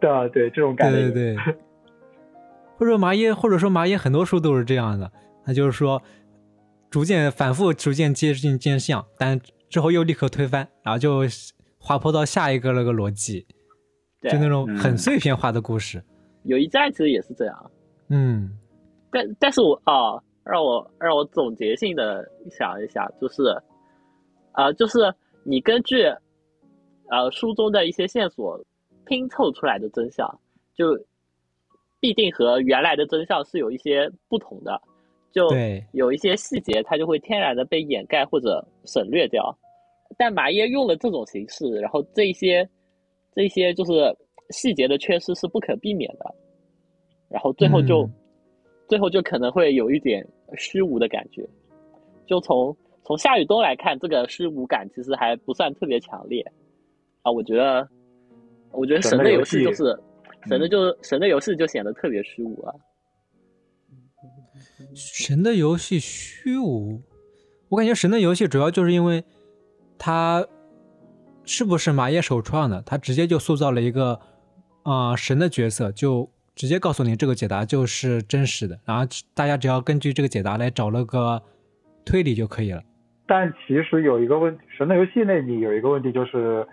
[0.00, 1.54] 的对这种感觉，对对对。
[2.76, 5.12] 或者麻耶，或者说麻耶很多书都是这样的，
[5.44, 6.02] 他就是说
[6.90, 11.20] 逐渐反复逐渐接近真相，但之后又立刻推翻，然后就
[11.78, 13.46] 滑坡到下一个那个逻辑，
[14.22, 16.02] 就那种很碎片化的故事。
[16.44, 17.70] 有一站其实也是这样，
[18.08, 18.50] 嗯，
[19.10, 20.22] 但但是我啊。
[20.44, 23.42] 让我让我总结性的想一下，就是，
[24.52, 26.02] 呃，就是你根据，
[27.08, 28.62] 呃，书中的一些线索
[29.06, 30.28] 拼凑出来的真相，
[30.74, 30.98] 就
[31.98, 34.78] 必定和原来的真相是有一些不同的，
[35.32, 35.48] 就
[35.92, 39.56] 有一些细节它就会天然的被掩盖或者省略掉。
[40.18, 42.68] 但马耶用了这种形式，然后这些
[43.34, 44.14] 这些就是
[44.50, 46.34] 细节的缺失是不可避免的，
[47.30, 48.06] 然后最后就。
[48.86, 50.26] 最后就可能会有一点
[50.58, 51.48] 虚无的感觉，
[52.26, 56.44] 就从从夏雨冬来看，这个虚无感其实还不算特别强烈
[57.22, 57.32] 啊。
[57.32, 57.88] 我觉得，
[58.72, 59.98] 我觉得神的游戏就是
[60.46, 62.74] 神的，就神的游戏就显得特别虚无啊。
[64.94, 67.02] 神的游戏虚无，
[67.70, 69.24] 我感觉神的游戏主要就是因为
[69.96, 70.46] 他
[71.44, 74.20] 是不是马耶首创的，他直接就塑造了一个
[74.82, 76.30] 啊神的角色就。
[76.54, 81.42] 直接告诉你这个解答就是真实的，然后大家只要根据这个解答来找那个
[82.04, 82.82] 推理就可以了。
[83.26, 86.64] 但其实有一个问题，神的游戏那里有一个问题就是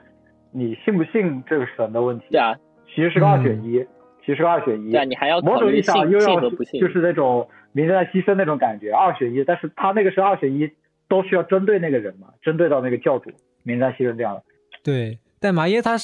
[0.51, 2.25] 你信不信这个神的问题。
[2.29, 2.55] 对啊，
[2.93, 3.83] 其实是个二选一，
[4.19, 4.91] 其实是个二选一。
[4.91, 9.43] 对，你还要某种意义上又要，就是那种名人在牺牲那种感觉，二选一。
[9.43, 10.69] 但是他那个是二选一，
[11.07, 13.31] 都需要针对那个人嘛，针对到那个教主
[13.63, 14.43] 名人在牺牲这样的。
[14.83, 15.95] 对，但麻耶他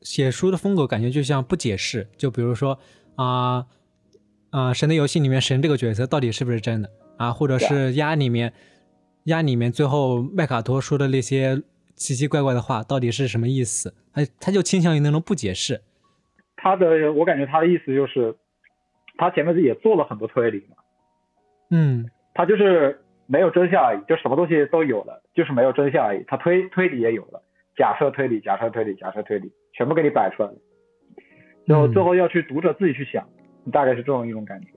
[0.00, 2.76] 写书的风格感觉就像不解释，就比如说。
[3.16, 3.66] 啊
[4.50, 4.72] 啊！
[4.72, 7.32] 神的游戏里面神这个角色到底是不是真的啊？
[7.32, 8.52] 或者是鸭里面
[9.24, 11.62] 鸭里面最后麦卡托说的那些
[11.94, 13.94] 奇奇怪怪的话到底是什么意思？
[14.12, 15.80] 他他就倾向于那种不解释。
[16.56, 18.34] 他的我感觉他的意思就是，
[19.16, 20.76] 他前面也做了很多推理嘛。
[21.70, 22.08] 嗯。
[22.34, 26.24] 他就是没有真相而已，就什么东西都有了，就是没有真相而已。
[26.26, 27.42] 他推推理也有了，
[27.76, 30.54] 假设推理，假设推理，假设推理，全部给你摆出来了。
[31.66, 33.26] 就最后要去读者自己去想，
[33.70, 34.68] 大概是这种一种感觉，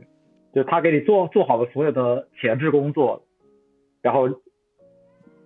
[0.54, 3.24] 就他给你做做好了所有的前置工作，
[4.02, 4.30] 然后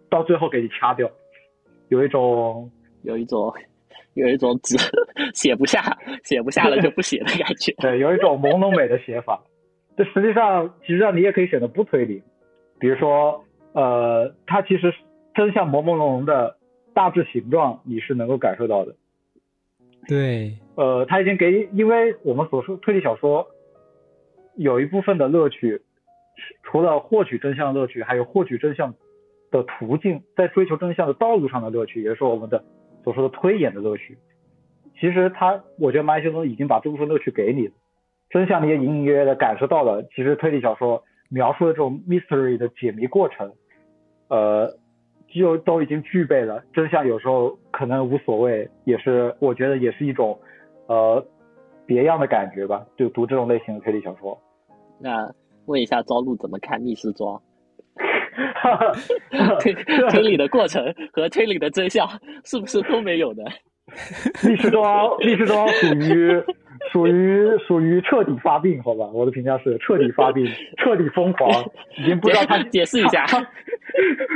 [0.10, 1.10] 到最后给你掐掉，
[1.88, 2.70] 有一种
[3.04, 3.54] 有一种
[4.16, 4.76] 有一种只
[5.34, 7.74] 写不下、写不下了就不写的感觉。
[7.78, 9.42] 对，有一种朦胧美的写法。
[9.96, 12.24] 这实际上，其实上你也可以选择不推理，
[12.80, 14.94] 比如说，呃，它其实
[15.34, 16.58] 真相朦朦胧胧的
[16.94, 18.96] 大致形状你是能够感受到的。
[20.08, 23.50] 对，呃，他已经给，因为我们所说推理小说
[24.56, 25.82] 有一部分的乐趣，
[26.64, 28.96] 除了获取真相的乐趣，还有获取真相
[29.52, 32.64] 的途径，在追求真相的道路上的乐趣，也是我们的
[33.04, 34.18] 所说的推演的乐趣。
[34.98, 37.74] 其实他，我觉得马修松已经把这部分乐趣给你了，
[38.30, 40.04] 真相你也隐隐约约的感受到了。
[40.16, 43.52] 其实推理小说描述的这种 mystery 的解谜过程，
[44.30, 44.78] 呃。
[45.32, 50.40] 就都已经具备了，真相有时候可能无所谓，也是我觉得也是一种
[50.90, 51.26] 呃
[51.86, 52.86] 别样的感觉吧。
[52.98, 54.38] 就读这种类型的推理小说。
[55.00, 55.32] 那
[55.66, 57.42] 问一下朝露怎么看密室庄？
[59.60, 60.84] 推推理的过程
[61.14, 62.08] 和推理的真相
[62.46, 63.44] 是不是都没有的？
[64.48, 66.44] 密室庄，密室庄属于
[66.92, 69.08] 属于属于彻底发病，好吧？
[69.14, 70.46] 我的评价是彻底发病，
[70.78, 71.50] 彻底疯狂，
[71.98, 73.26] 已经不知道他解释一下。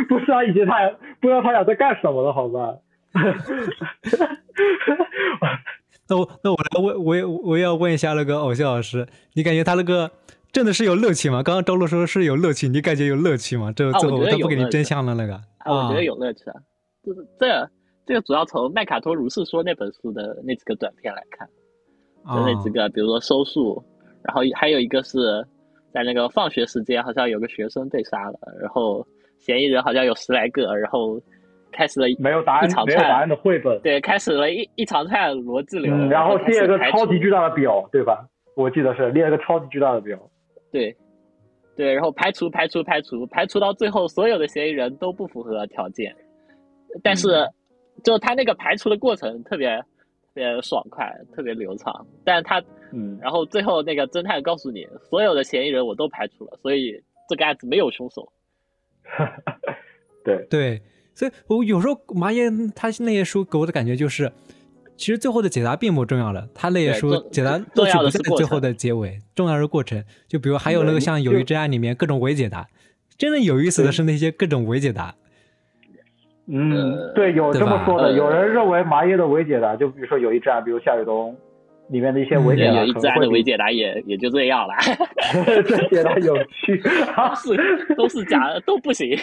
[0.09, 0.89] 不知道，已经他
[1.21, 2.75] 不知道他俩在干什么了，好吧？
[6.13, 10.11] 那我那我来问，我也我也要问一下那个偶像老师，你感觉他那个
[10.51, 11.41] 真的是有乐趣吗？
[11.41, 13.73] 刚刚周璐说是有乐趣，你感觉有乐趣吗？
[13.75, 15.33] 这最后他不给你真相了那个？
[15.59, 16.55] 啊，我觉得有乐趣啊，
[17.03, 17.69] 就是这
[18.05, 21.47] 这个主要从麦卡托如是说那本书的那几个短片来看，
[22.35, 23.83] 就那几个，比如说收束，
[24.21, 25.43] 然后还有一个是
[25.91, 29.05] 在那个放学时间，好像有个学生被杀了，然后。
[29.39, 31.21] 嫌疑人好像有十来个，然后
[31.73, 38.25] 开始了没有答案、没有答案的绘本，对，开始了一一长串逻辑流，然后列了个超级巨大的表，对吧？
[38.55, 40.17] 我记得是列了个超级巨大的表，
[40.71, 40.95] 对，
[41.75, 46.15] 对，然后排除、排除、排除，排除到最后，所有的嫌疑人都不符合条件，
[47.01, 47.27] 但是
[48.03, 49.85] 就他那个排除的过程特别特
[50.35, 52.61] 别爽快，特别流畅，但是他，
[52.91, 56.93] 嗯，然后最后那个侦探告诉你，所有的嫌疑人我都排除了，所以
[57.27, 58.31] 这个案子没有凶手。
[60.23, 60.45] 对。
[60.49, 60.81] 对，
[61.13, 64.31] 所以我有时候麻爷他那些书给我的感觉就是，
[64.97, 70.03] 其实最后的解答并不重要了，他那些书解答乐趣不在最后的结尾，重要是过程。
[70.27, 72.67] 就比如还有那个像《友谊之爱》里面各种伪解答，
[73.17, 75.15] 真的有意思的是那些各种伪解答。
[76.47, 81.35] 嗯，对，有这么说的，有人认为麻叶的伪解答，就比如说《友谊之爱》，比如夏雨东。
[81.89, 84.73] 里面的一些伪解答，自然的伪解答也也就这样了。
[85.67, 86.81] 这解答有趣，
[87.13, 89.15] 都是都是假的，都不行。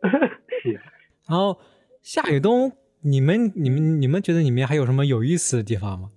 [1.28, 1.58] 然后
[2.02, 2.72] 夏雨东，
[3.02, 6.08] 你们你们你们觉得里面还有什么有意思的地方吗？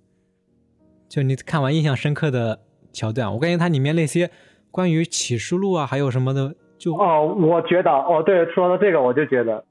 [1.08, 2.60] 就你看完印象深刻的
[2.92, 4.30] 桥段，我感觉它里面那些
[4.70, 9.64] 关于启示录啊，还有什么的，就哦，我觉得哦，对，说到这个，我就觉得，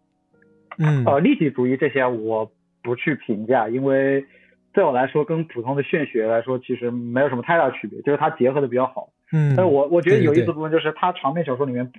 [0.78, 2.52] 嗯，呃，立体主义这些我
[2.84, 4.26] 不去评价，因为。
[4.72, 9.10] 对我来说，跟普通的炫学来说，其实没有什么太大区别，就是它结合的比较好。
[9.32, 11.92] 嗯，但是我我觉得有意思部分就是它长篇小说里面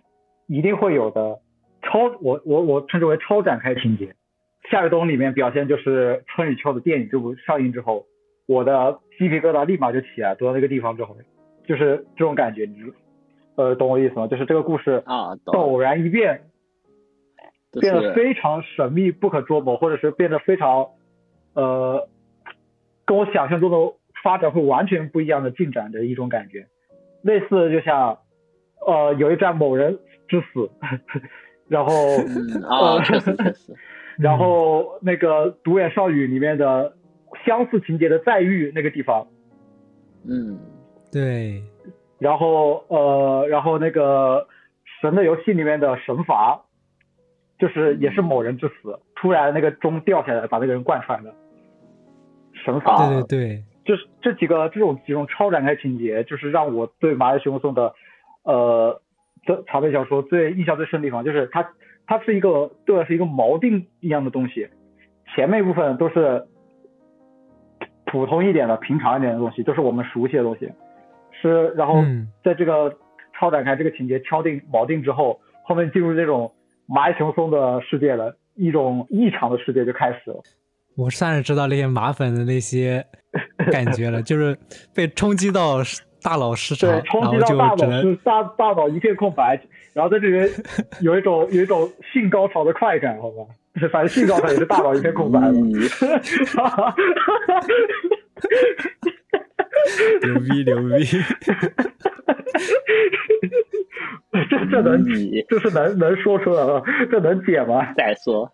[0.47, 1.41] 一定会有的
[1.83, 4.15] 超，我我我称之为超展开情节。
[4.71, 8.07] 夏日冬里面表现就是春与秋的电影这部上映之后，
[8.47, 11.17] 我的鸡皮疙瘩立马就起来，读到那个地方之后，
[11.67, 12.77] 就是这种感觉，你
[13.57, 14.27] 呃懂我意思吗？
[14.27, 16.43] 就是这个故事啊，陡然一变，
[17.81, 20.89] 变得非常神秘不可捉摸，或者是变得非常
[21.55, 22.09] 呃。
[23.07, 23.77] 跟我想象中的
[24.23, 26.69] 发展会完全不一样的进展的一种感觉，
[27.23, 28.19] 类似就像，
[28.87, 30.71] 呃，有一站某人之死，
[31.71, 31.93] 然后
[32.69, 32.99] 啊，
[34.19, 36.93] 然后那个独眼少女里面的
[37.47, 39.29] 相似情节的再遇那个地方，
[40.29, 40.59] 嗯，
[41.13, 41.63] 对，
[42.19, 44.49] 然后呃，然后那个
[45.01, 46.61] 神的游戏里面的神罚，
[47.57, 51.33] 就是也是某人之死，突然那个钟掉下来把那个人贯穿的。
[52.65, 57.95] 神罚，对对对，就是这几个这种几种超展开情节，就是让我对麻叶雄松的
[58.43, 59.01] 呃
[59.57, 61.71] 的长篇小说最印象最深的地方，就是它
[62.07, 64.69] 它是一个对我是一个锚定一样的东西，
[65.35, 66.45] 前面一部分都是
[68.07, 70.71] 普通一点的平常一点的东西，都是我们熟悉的东西，
[71.41, 72.03] 是然后
[72.43, 72.97] 在这个
[73.39, 76.53] 超展开这个情节敲定锚定之后，后面进入这种
[76.87, 80.43] 麻叶雄松的世界了，一种异常的世界就开始了。
[80.97, 83.07] 我算是知道那些马粉的那些
[83.71, 84.59] 感觉了，就是
[84.93, 85.79] 被冲击到
[86.23, 89.61] 大脑失常，对，冲击到大脑是大大脑一片空白，
[89.93, 90.49] 然后在这边
[91.01, 93.45] 有一种有一种性高潮的快感，好吧？
[93.93, 95.53] 反正性高潮也是大脑一片空白了。
[100.23, 101.05] 牛逼牛逼！
[104.49, 105.05] 这这能
[105.49, 106.83] 这是能能说出来吗？
[107.11, 107.93] 这能解吗？
[107.97, 108.51] 再说。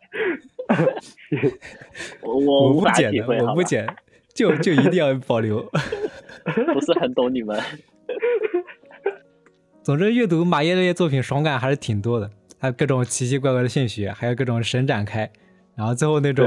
[2.22, 3.86] 我我无法我不会，我不剪，
[4.36, 5.62] 就就一定要保留。
[6.72, 7.60] 不是很懂你们。
[9.82, 15.30] 总之，阅读马耶那些作品爽感还是挺多的，还有各种奇奇怪怪的现学，还有各种神展开，
[15.74, 16.46] 然后最后那种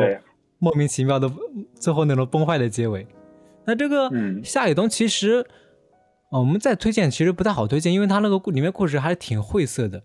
[0.60, 1.32] 莫名其妙的，
[1.76, 3.08] 最后那种崩坏的结尾。
[3.66, 5.46] 那这个嗯夏雨冬其实，
[6.32, 10.04] 呃我们再推荐其实不太好推荐，因为他那个故里面故事还是挺晦涩的。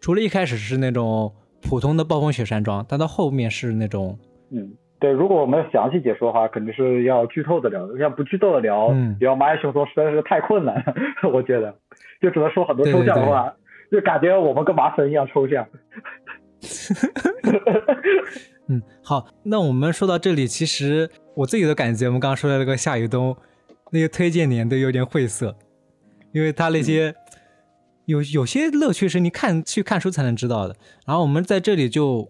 [0.00, 4.18] 除了一开始是那种普通的暴风雪山庄，但到后面是那种
[4.50, 10.94] 嗯，对，如果我们详细解说的话，肯定是要剧透的聊，要不剧透的聊，嗯聊蚂蚁雄松实在是太困难了，
[11.30, 11.74] 我觉得，
[12.20, 13.54] 就只能说很多抽象对对的话，
[13.92, 15.66] 就感觉我们跟麻绳一样抽象。
[18.68, 23.36] 嗯，好，那我们说到这里，其实我自己的感觉，我们刚刚说的那个夏雨冬，
[23.92, 25.56] 那些推荐点都有点晦涩，
[26.32, 27.14] 因为他那些、
[28.06, 30.74] 有有些乐趣是你看去看书才能知道的。
[31.06, 32.28] 然后我们在这里就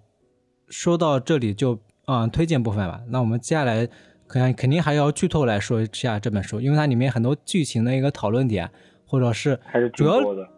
[0.68, 3.00] 说到这里就嗯推荐部分吧。
[3.08, 3.86] 那我们接下来
[4.26, 8.70] 可能肯定还要剧透来说一下这本书，因为它里面很多剧情的一个讨论点，
[9.06, 10.48] 或者是还是挺主要多的。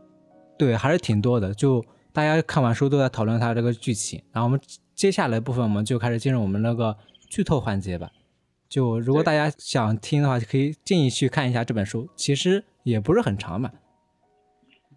[0.56, 1.52] 对，还是挺多的。
[1.54, 4.60] 就大家看完书都在讨论它这个剧情，然后我们
[4.94, 6.96] 接下来部分我们就开始进入我们那个
[7.28, 8.10] 剧透环节吧。
[8.68, 13.70] 就如果大家想听的话，可以建议去看一下这本书，其实也不是很长嘛，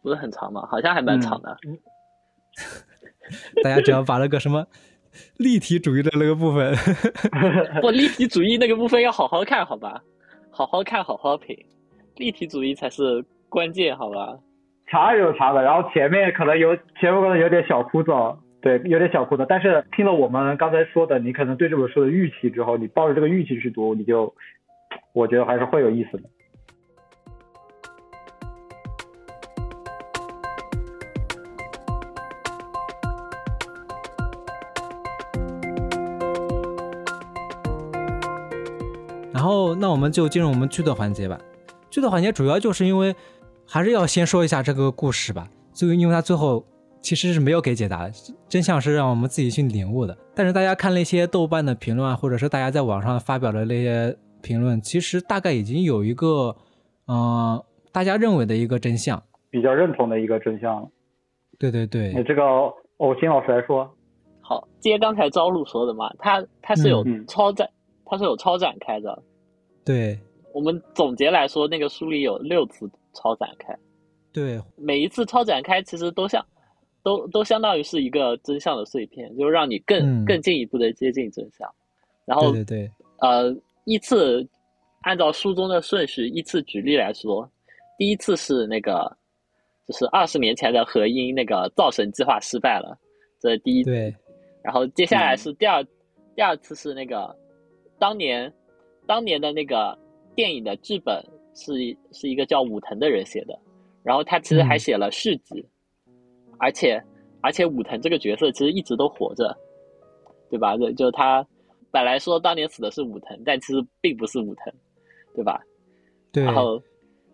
[0.02, 0.68] 不是很长嘛？
[0.70, 1.58] 好像还蛮长的。
[3.64, 4.68] 大家只要把那个什么
[5.38, 6.74] 立体主义的那个部分，
[7.82, 10.02] 不，立体主义那个部分要好好看，好吧？
[10.50, 11.58] 好好看，好好品，
[12.18, 14.38] 立体主义才是关键，好吧？
[14.88, 19.46] 长有长的，然后前面可能有前面可能有点小枯燥，对，有点小枯燥。
[19.48, 24.36] 但是听了我们刚才说的，你可能对这本书的预期之后，你抱着这个预期去读，你就
[25.14, 26.24] 我觉得还是会有意思的。
[39.42, 41.36] 然后那我们就进入我们剧的环节吧。
[41.90, 43.16] 剧的环节主要就是因为
[43.68, 46.64] 还是要先说一下这个故事吧，就因为它最后
[47.02, 48.08] 其实是没有给解答，
[48.48, 50.16] 真相是让我们自己去领悟的。
[50.36, 56.56] 但是大家看那些豆瓣的评论啊，或者是大家在网上发表的那些评论，其实大概已经有一个，
[57.08, 57.60] 嗯、
[57.92, 59.24] 大家认为的一个真相。
[59.50, 60.88] 比较认同的一个真相了。
[61.58, 62.44] 对对对，你这个
[62.98, 63.90] 偶新老师来说，
[64.42, 67.68] 好，接刚才朝露说的嘛，他他是有超展，
[68.06, 69.24] 它是有超展开的。
[69.86, 70.18] 对。
[70.54, 73.74] 我们总结来说，那个书里有六次超展开，
[74.34, 74.62] 对。
[74.76, 76.46] 每一次超展开其实都像，
[77.04, 81.74] 都都相当于是一个真相的碎片，就是让你更、嗯更进一步的接近真相。
[82.26, 83.56] 然后对对对，呃，
[83.86, 84.46] 依次
[85.04, 87.50] 按照书中的顺序依次举例来说，
[87.98, 89.10] 第一次是那个，
[89.88, 93.00] 就是二十年前的河因那个造神计划失败了，
[93.40, 93.86] 这是第一。
[93.86, 94.14] 对。
[94.62, 95.38] 然后接下来嗯。
[95.38, 95.82] 是第二、
[96.36, 97.34] 第二次是那个
[97.98, 98.52] 当年
[99.12, 99.98] 当年的那个
[100.34, 101.22] 电影的剧本
[101.54, 101.74] 是
[102.14, 103.60] 是一个叫武藤的人写的，
[104.04, 105.68] 然后他其实还嗯写了续集，
[106.58, 107.04] 而且
[107.42, 109.54] 而且武藤这个角色其实一直都活着，
[110.50, 110.78] 对吧？
[110.78, 111.46] 就就是他
[111.92, 114.74] 本来说当年死的是武藤，但其实并不是武藤，
[115.36, 115.60] 对吧？
[116.32, 116.46] 对。
[116.46, 116.82] 然后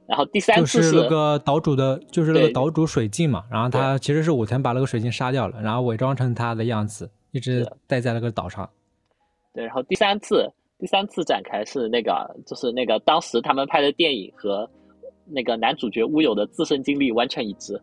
[0.08, 8.68] 然后第三就次是那个岛主的，就是那个岛主水镜嘛，然后他其实是武藤把那个水镜杀掉了，然后伪装成他的样子，一直待在那个岛上。
[9.54, 14.70] 对，然后第三次第三次展开是那个就是那个当时他们拍的电影和
[15.26, 17.82] 那个男主角乌有的自身经历完全一致，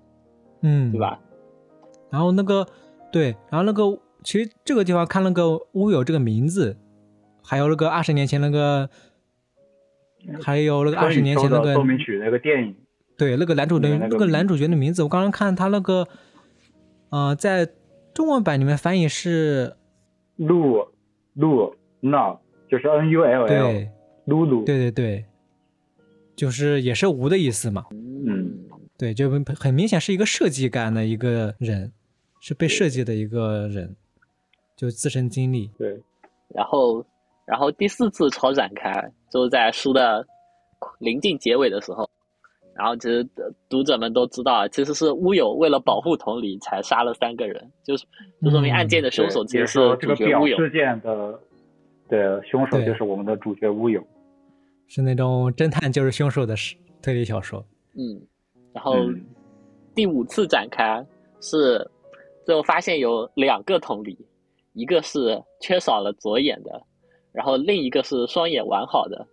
[0.63, 1.01] 嗯，对？
[1.01, 1.21] 吧？
[2.11, 2.67] 然后那个
[3.13, 6.77] 对，然后那个其实这个地方看那个乌有这个名字，
[7.43, 8.89] 还有那个二十年前那个，
[10.41, 12.77] 还有那个二十年前那个春雨秋的奏鸣曲那个电影，
[13.19, 16.07] 对，那个男主的那个那个男主角的名字，我刚刚看他那个，
[17.11, 17.69] 呃，在
[18.15, 19.77] 中文版里面翻译是，
[20.37, 20.87] 露
[21.35, 22.39] 露 n
[22.69, 23.91] 就是 N U L L，对，
[24.25, 25.25] 露露，对对对，
[26.35, 27.85] 就是也是无的意思嘛。
[27.91, 28.59] 嗯，
[28.97, 31.93] 对，就很很明显是一个设计感的一个人，
[32.41, 33.95] 是被设计的一个人，
[34.77, 35.71] 就自身经历。
[35.79, 36.01] 对，
[36.49, 37.05] 然后
[37.45, 38.93] 然后第四次超展开
[39.31, 40.27] 就是在书的
[40.99, 42.09] 临近结尾的时候，
[42.75, 48.07] 然后其实呃读者们都知道，其实是乌有为了保护同理才杀了三个人，就是
[48.43, 50.57] 就说明案件的凶手其实是这个主角乌有。
[50.57, 51.39] 表事件的
[52.17, 54.03] 的凶手就是我们的主角乌有。
[54.87, 57.65] 是那种侦探就是凶手的史推理小说。
[57.95, 58.21] 嗯，
[58.73, 59.25] 然后嗯
[59.95, 61.05] 第五次展开
[61.41, 61.91] 是
[62.45, 64.19] 最后发现有两个同理，
[64.75, 66.83] 一个是缺少了左眼的，
[67.33, 69.27] 然后另一个是双眼完好的。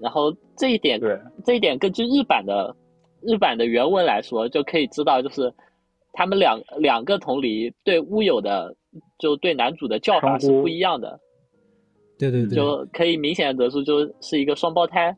[0.00, 2.74] 然后这一点，对，这一点根据日版的
[3.20, 5.52] 日版的原文来说，就可以知道，就是
[6.12, 8.74] 他们两两个同理对乌有的
[9.18, 11.20] 就对男主的叫法是不一样的。
[12.30, 15.16] 对对对，就可以明显的得出，就是一个双胞胎，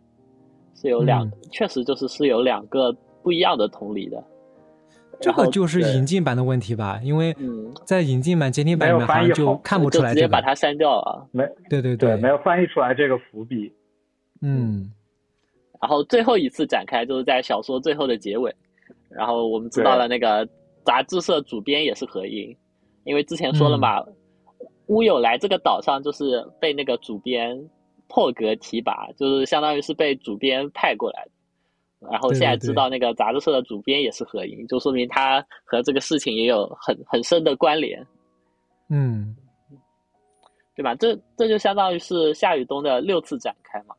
[0.74, 2.90] 是有两，确实就是是有两个
[3.22, 4.22] 不一样的同理的。
[5.20, 7.00] 这个就是引进版的问题吧？
[7.02, 7.34] 因为
[7.84, 11.28] 在引进版、监听版里面好像就看不出来，直接把它删掉了。
[11.30, 13.72] 没，对对对，没有翻译出来这个伏笔。
[14.42, 14.90] 嗯。
[15.80, 18.55] 然后最后一次展开就是在小说最后的结尾，
[19.11, 20.48] 然后我们知道了那个
[20.82, 22.57] 杂志社主编也是何英，
[23.05, 24.02] 因为之前说了嘛，
[24.87, 27.59] 乌有来这个岛上就是被那个主编
[28.09, 31.30] 破格提拔，就是相当于是被主编派过来的。
[32.11, 38.07] 然后现在知道那个杂志社的主编也是何英，就说明他和这个事情也有很很深的关联。
[38.91, 39.35] 嗯，
[40.76, 40.95] 对吧？
[40.97, 43.95] 这这就相当于是夏雨冬的六次展开嘛。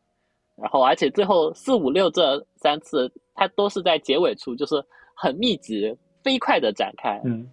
[0.55, 4.75] 然后，而且最后四五六这三次，它都是在结尾处，就是
[5.15, 7.19] 很密集、飞快的展开。
[7.25, 7.49] 嗯，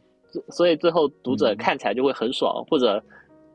[0.50, 3.02] 所以最后读者看起来就会很爽，或者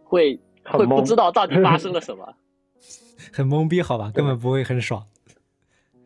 [0.07, 2.33] 会会不知道到底发生了什么，
[3.33, 5.03] 很懵逼，好吧，根本不会很爽。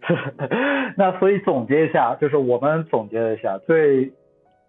[0.97, 4.12] 那所以总结一下，就是我们总结了一下，最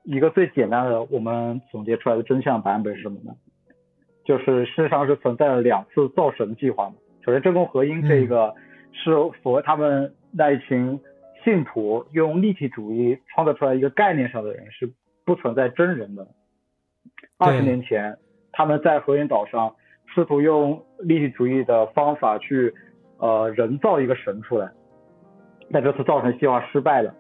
[0.05, 3.35] 一个最简单的，我们总结出来的真相版本是什么呢？
[4.25, 6.95] 就是事实上是存在了两次造神计划嘛。
[7.25, 8.55] 首先，真宫和音这个
[8.93, 9.11] 是
[9.43, 11.01] 符合他们那一群
[11.43, 14.93] 信徒用立体主义创造出来一个概念上的人，是
[15.25, 16.29] 不存在真人的。
[17.39, 18.17] 二十年前，
[18.53, 19.75] 他们在和音岛上
[20.15, 22.75] 试图用立体主义的方法去
[23.19, 24.71] 呃人造一个神出来，
[25.71, 27.15] 但这次造神计划失败了。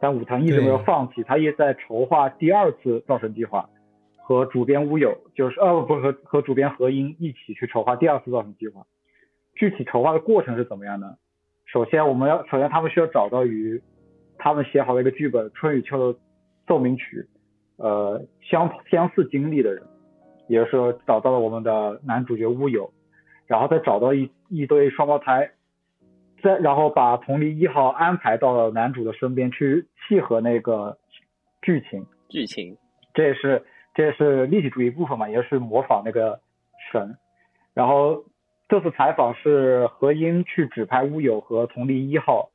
[0.00, 3.68] 但武藤一直没有放弃，他也在筹划第二次造神计划，
[4.18, 8.86] 和主编乌有就是呃不和和主编和音一起去筹划第二次造神计划。
[9.54, 11.18] 具体筹划的过程是怎么样的？
[11.66, 13.82] 首先，我们要首先他们需要找到与
[14.38, 16.18] 他们写好的一个剧本《春与秋的
[16.66, 17.26] 奏鸣曲》
[17.84, 19.82] 呃相相似经历的人，
[20.48, 22.92] 也就是说找到了我们的男主角乌有，
[23.46, 25.52] 然后再找到一一对双胞胎，
[26.42, 30.98] 再然后把同离一号安排到了男主的身边去契合那个
[31.62, 32.06] 剧情。
[32.28, 32.76] 剧情，
[33.14, 36.40] 这也是这也是立体主义部分嘛，也是模仿那个
[36.90, 37.16] 神，
[37.74, 38.24] 然后。
[38.70, 42.50] 这次采访是何英去指派乌有和同离一号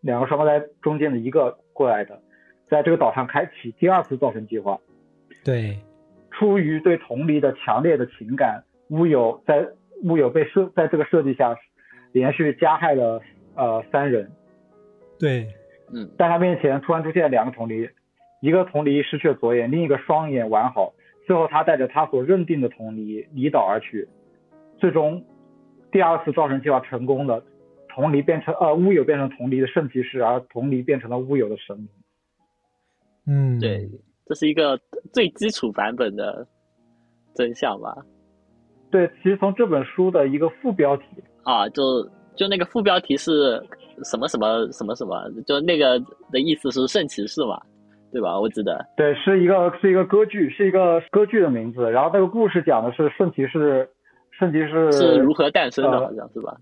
[0.00, 2.22] 两个双胞胎中间的一个过来的，
[2.70, 4.78] 在这个岛上开启第二次造神计划。
[5.44, 5.78] 对，
[6.30, 9.68] 出于对同离的强烈的情感，乌有在
[10.04, 11.56] 乌有被设在这个设计下，
[12.12, 13.20] 连续加害了
[13.54, 14.30] 呃三人。
[15.18, 15.48] 对，
[15.92, 17.88] 嗯，在他面前突然出现两个同离，
[18.40, 20.94] 一个同离失去了左眼，另一个双眼完好。
[21.26, 24.08] 最后他带着他所认定的同离离岛而去，
[24.78, 25.24] 最终。
[25.92, 27.42] 第二次造神计划成功了，
[27.88, 31.88] 同离变成呃乌有变成同离的圣骑士，而同离变成了乌有的神明。
[33.26, 33.90] 嗯，对，
[34.30, 34.78] 这是一个
[35.12, 36.46] 最基础版本的
[37.34, 37.96] 真相吧？
[38.88, 41.04] 对，其实从这本书的一个副标题
[41.42, 43.60] 啊，就就那个副标题是
[44.04, 45.98] 什么什么什么什么，就那个
[46.30, 47.60] 的意思是圣骑士嘛，
[48.12, 48.38] 对吧？
[48.38, 48.86] 我记得。
[48.96, 51.90] 对，是一个是一个歌剧，是一个歌剧的名字。
[51.90, 53.90] 然后那个故事讲的是圣骑士。
[54.38, 55.98] 圣骑士是如何诞生的？
[55.98, 56.56] 好像是吧？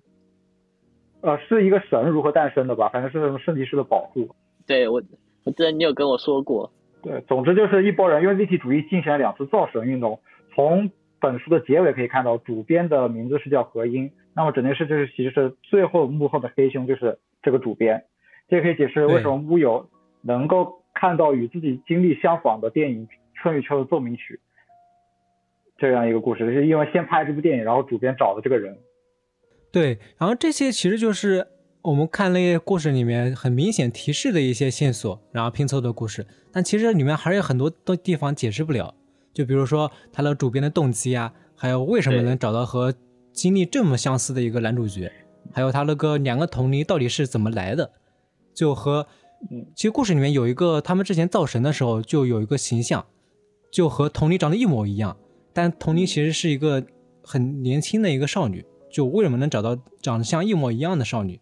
[1.21, 2.89] 呃，是一个神如何诞生的吧？
[2.89, 4.27] 反正是圣骑士的保护。
[4.67, 5.03] 对我，
[5.45, 6.73] 我记得你有跟我说过。
[7.03, 10.21] 对，总之就是一拨人用立体主义进行了两次造神运动。
[10.55, 10.91] 从
[11.21, 14.11] 本书的结尾可以看到，主编的名字是叫何英。
[14.35, 18.05] 那么整件事就是其实是最后幕后的黑凶就是这个主编。
[18.49, 19.89] 这可以解释为什么乌有
[20.23, 24.35] 能够看到与自己经历相仿的电影《春与秋的奏鸣曲》。
[25.77, 28.77] 这样一个故事，是因为先拍这部电影，然后主编找的这个人。
[29.71, 31.47] 对，然后这些其实就是
[31.89, 36.27] 我们看那些故事里面很明显提示的一些线索，然后拼凑的故事。
[36.53, 38.95] 但其实里面还有很多的地方解释不了，
[39.33, 42.93] 就比如说他的主编的动机啊，还有为什么能找到和
[43.33, 45.11] 经历这么相似的一个男主角，
[45.51, 47.91] 还有他那个两个同龄到底是怎么来的，
[48.53, 49.07] 就和
[49.75, 53.07] 其实故事里面有一个他们之前造神的时候就有一个形象，
[53.73, 55.17] 就和同龄长得一模一样。
[55.55, 56.85] 但童龄其实是一个
[57.23, 58.63] 很年轻的一个少女，
[58.93, 61.41] 就为什么能找到长得像一模一样的少女？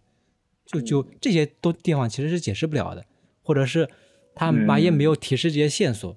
[0.67, 3.05] 就就这些都地方其实是解释不了的，
[3.43, 3.89] 或者是
[4.35, 6.15] 他马也没有提示这些线索，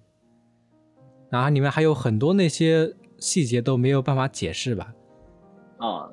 [1.29, 4.93] 然后里面还有很多那些细节都没有办法解释吧？
[5.77, 6.09] 啊，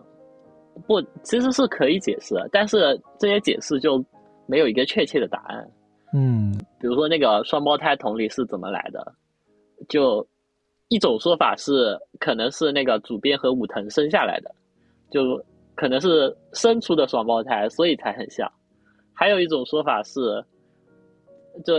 [0.86, 4.04] 不，其实是可以解释，但是这些解释就
[4.46, 5.70] 没有一个确切的答案。
[6.14, 9.14] 嗯，比如说那个双胞胎同理是怎么来的？
[9.88, 10.26] 就。
[10.88, 14.54] 一种说法是，可能是那个主编和武藤生下来的，
[15.10, 15.44] 就
[15.76, 18.50] 可能是生出的双胞胎，所以才很像。
[19.14, 20.44] 还有一种说法是，
[21.64, 21.74] 就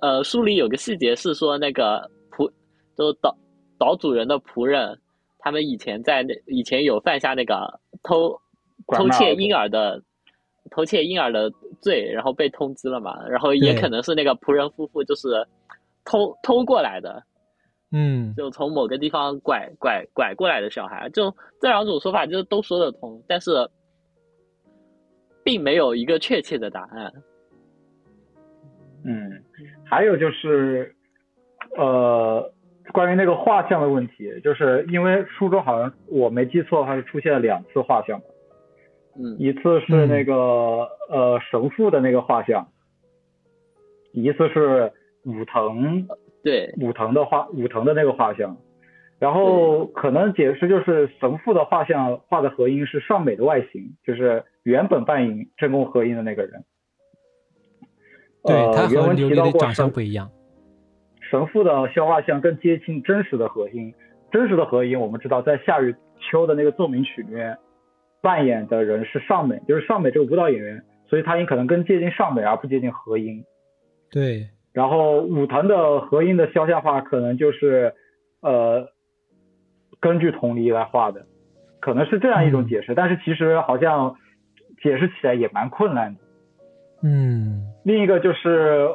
[0.00, 2.50] 呃书里有个细节是说，那个仆
[2.96, 3.36] 就岛
[3.78, 4.98] 岛主人的仆人，
[5.38, 8.34] 他们以前在那以前有犯下那个偷
[8.88, 10.00] 偷窃婴儿的
[10.70, 15.46] 偷窃婴儿的罪，然后被通缉了嘛，然后也可能是那个仆人夫妇就是
[16.04, 17.22] 偷偷过来的。
[17.94, 21.30] 嗯，就从某个地方拐拐拐过来的小孩，就
[21.60, 23.68] 这两种说法就是都说得通，但是
[25.44, 27.12] 并没有一个确切的答案。
[29.04, 29.42] 嗯，
[29.84, 30.94] 还有就是，
[31.76, 32.50] 呃，
[32.94, 38.22] 关于那个画像的问题，就是因为书中好像我没记错的话是出现了两次画像，
[39.18, 40.34] 嗯，一次是那个
[41.10, 42.66] 呃神父的那个画像，
[44.12, 44.90] 一次是
[45.24, 46.08] 武藤。
[46.42, 48.56] 对武藤的画，武藤的那个画像，
[49.18, 56.64] 然后可能解释就是神父的画像画的和音是尚美的外形，就是原本扮演真宫和音的那个人。
[58.42, 60.30] 对他原文提到过长相不一样。
[61.30, 63.94] 神父的肖画像更接近真实的和音，
[64.32, 67.56] 真实的和音我们知道在夏雨秋的那个奏鸣曲里面
[68.20, 73.44] 扮演的人是尚美，就是尚美这个舞蹈演员，所以他音可能更接近尚美而不接近和音。
[74.10, 74.48] 对。
[74.72, 77.92] 然后武藤的合音的肖像画可能就是，
[78.40, 78.88] 呃，
[80.00, 81.26] 根据同理来画的，
[81.78, 84.16] 可能是这样一种解释，但是其实好像
[84.82, 86.20] 解释起来也蛮困难的。
[87.02, 87.68] 嗯。
[87.84, 88.88] 另一个就是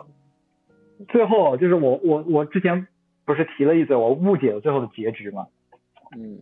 [1.09, 2.87] 最后就是我我我之前
[3.23, 5.45] 不是提了一嘴我误解了最后的结局嘛？
[6.17, 6.39] 嗯。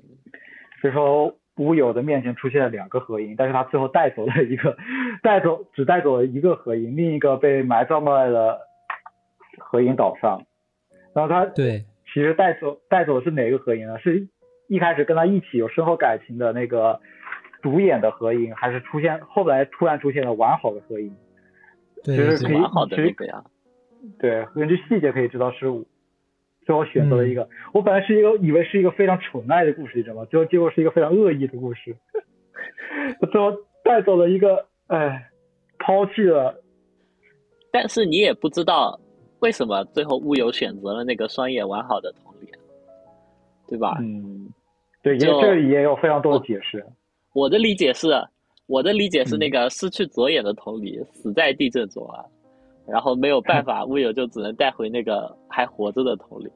[0.80, 4.78] 所以说乌有的面前出现了两个合音，但是他最后带走了一个，
[5.22, 8.65] 带走只带走了一个合音，另一个被埋葬在了。
[9.60, 10.44] 合影岛上，
[11.14, 14.00] 然后他对，其实带走带走的是哪个合影呢？
[14.00, 14.28] 是
[14.68, 17.00] 一开始跟他一起有深厚感情的那个
[17.62, 21.16] 主演的合影，还是出现后来突然出现了完好的合影？
[22.04, 23.44] 对，就是可以完好的那个呀。
[24.20, 25.66] 对，根据细节可以知道是
[26.66, 27.50] 最后选择了一个。
[27.74, 30.26] 我本来是一个以为是一个非常纯爱的故事，你知道吗？
[30.26, 31.96] 最后结果是一个非常恶意的故事。
[33.32, 33.52] 最后
[33.84, 35.30] 带走了一个，哎，
[35.80, 36.56] 抛弃了。
[37.72, 39.00] 但是你也不知道。
[39.46, 42.50] 为什么最后乌有选择了那个双眼完好的同理，
[43.68, 43.96] 对吧？
[44.02, 44.50] 嗯，
[45.04, 46.84] 对，也这也有非常多的解释。
[47.32, 48.10] 我的理解是，
[48.66, 52.26] 我的理解是那个失去左眼的同理死在地震中了，
[52.88, 56.52] 然后没有办法， 乌有就只能带回那个还活着的同理。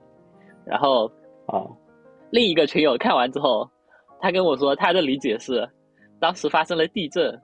[0.65, 1.05] 然后
[1.45, 1.63] 啊，
[2.31, 3.69] 另一个群友看完之后，
[4.19, 5.69] 他跟我说他的理解是，
[6.19, 7.39] 当时发生了地震，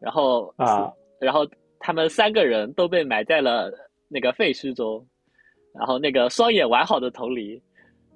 [0.00, 1.46] 然后啊，然后
[1.78, 3.70] 他们三个人都被埋在了。
[4.08, 5.06] 那个废墟中，
[5.74, 7.62] 然后那个双眼完好的同理，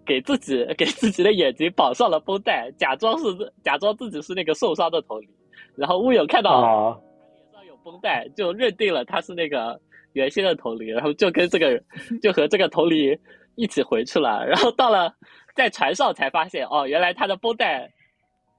[0.05, 5.29] 给自己给自己的眼睛绑上了绷带，假装是假装自己是那个受伤的同理，
[5.77, 7.01] 然后乌有看到他
[7.35, 9.81] 脸上有绷带，就认定了他是那个
[10.15, 11.83] 原先的同理，然后就跟这个
[12.23, 13.19] 就和这个同理
[13.55, 15.15] 一起回去了，然后到了
[15.55, 17.93] 在船上才发现，哦，原来他的绷带，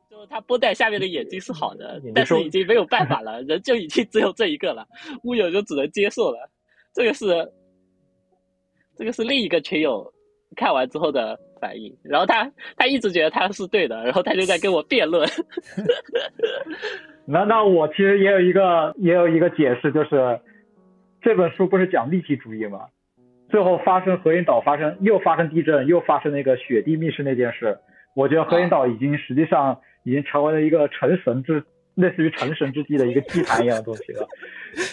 [0.09, 4.87] 就是他绷带下面的眼睛是好的，但是已经没有办法了，人就已经只有这一个了，
[5.23, 6.49] 乌有就只能接受了。
[6.93, 7.25] 这个是，
[8.95, 10.13] 这个是另一个群友
[10.55, 15.27] 看完之后的反应，然后他他一直觉得他是对的，然后他就在跟我辩论。
[17.25, 20.39] 那那我其实也有一个也有一个解释，就是
[21.21, 22.87] 这本书不是讲立体主义吗？
[23.49, 27.79] 最后发生河阴岛发生又发生地震又发生那个雪地密室那件事，
[28.15, 31.63] 我觉得河阴岛已经实际上已经成为了一个成神之。
[31.95, 34.27] 类似于成神之地的一个祭坛一样的东西了。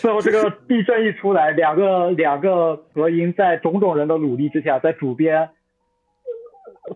[0.01, 5.49] 最后这个地震一出来，两个两个合音在种种人的努力之下，在主编，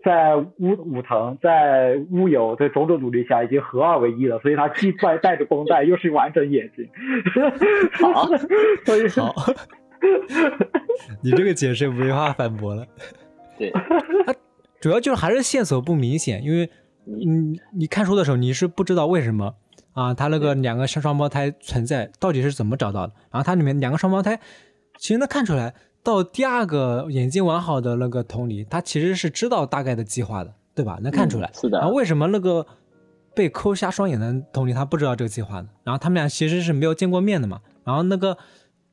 [0.05, 4.39] 在乌武藤，在乌有的种种努力下，已经合二为一了。
[4.41, 6.87] 所以他既带带着绷带，又是完整眼睛。
[7.93, 8.27] 好，
[8.85, 9.35] 所以好，
[11.25, 12.87] 你这个解释没法反驳了。
[13.57, 13.73] 对，
[14.81, 16.69] 主要就是还是线索不明显，因为
[17.07, 19.55] 你你看书的时候你是不知道为什么。
[19.95, 23.13] 啊，他那个两个双双胞胎存在到底是怎么找到的？
[23.31, 24.41] 然后它里面两个双胞胎，
[24.99, 25.73] 其实能看出来，
[26.03, 30.99] 到第二个眼睛完好的那个同理，他其实是知道大概的计划的，对吧？
[31.01, 31.49] 能看出来。
[31.55, 31.79] 是的。
[31.79, 32.67] 然后为什么那个
[33.37, 35.69] 被抠瞎双眼的同理他不知道这个计划呢？
[35.85, 37.61] 然后他们俩其实是没有见过面的嘛。
[37.85, 38.37] 然后那个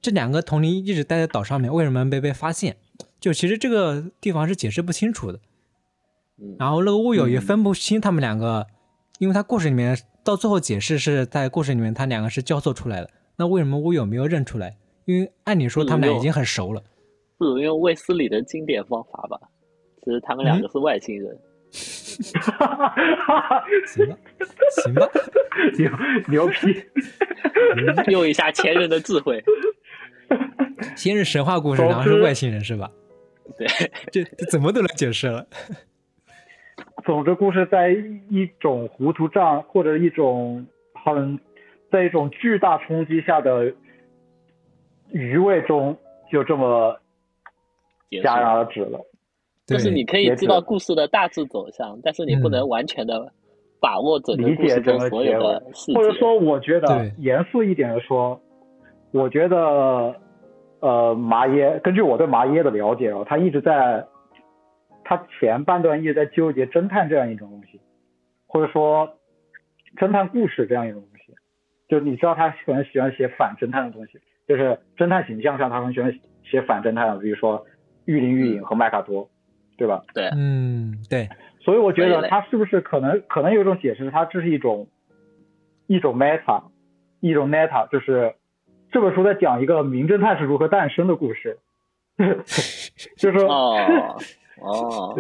[0.04, 2.78] 这两个同理一直待在岛上面，为什么没被发现？
[3.20, 5.39] 就其实这个地方是解释不清楚的。
[6.60, 8.68] 然后那个乌有也分不清他们两个，
[9.18, 9.97] 因为他故事里面。
[10.24, 13.09] 到最后解释是在故事里面，他两个是交错出来的。
[13.38, 14.78] 那为什么乌有没有认出来？
[15.05, 16.84] 因为按理说他们俩已经很熟了。
[17.38, 19.39] 不如用卫斯理的经典方法吧。
[20.03, 21.38] 其实他们两个是外星人。
[21.72, 22.34] 行
[24.09, 24.19] 吧，
[24.84, 25.09] 行吧，
[25.78, 25.89] 牛
[26.28, 26.84] 牛逼。
[28.11, 29.41] 用一下前人的智慧。
[30.95, 32.91] 先是神话故事，然后是外星人是吧？
[33.57, 33.67] 对，
[34.11, 35.47] 这这怎么都能解释了。
[37.06, 41.39] 总之故事在一种糊涂账或者一种很
[41.91, 43.74] 在一种巨大冲击下的
[45.10, 45.97] 余味中，
[46.32, 46.97] 就这么
[48.10, 48.99] 戛然而止了。
[49.66, 53.32] 就是你可以知道故事的大致走向，但是你不能完全的
[53.80, 55.97] 把握整个故事中所有的细节。
[55.97, 58.41] 或者说，我觉得严肃一点的说，
[59.12, 60.16] 我觉得
[60.80, 64.06] 呃麻耶，根据我对麻耶的了解哦，他一直在
[65.12, 67.82] 他前半段一直在纠结侦探这样一种东西，
[68.47, 69.18] 或者说
[69.97, 71.36] 侦探故事这样一种东西。
[71.89, 77.66] 就你知道他很喜欢写反侦探的东西，就是侦探形象上他很喜欢写反侦探，比如说
[78.05, 79.30] 玉林玉影和麦卡多。
[79.78, 80.03] 对吧？
[80.14, 81.28] 对，嗯，对，
[81.59, 84.88] 所以我觉得他是不是可能可能有一种解释，他这是一种
[85.88, 86.66] 一种 meta，
[87.20, 88.36] 一种 meta，就是
[88.91, 91.57] 这本书在讲一个名侦探是如何诞生的故事，
[93.18, 94.22] 就是说哦
[94.62, 95.16] 哦，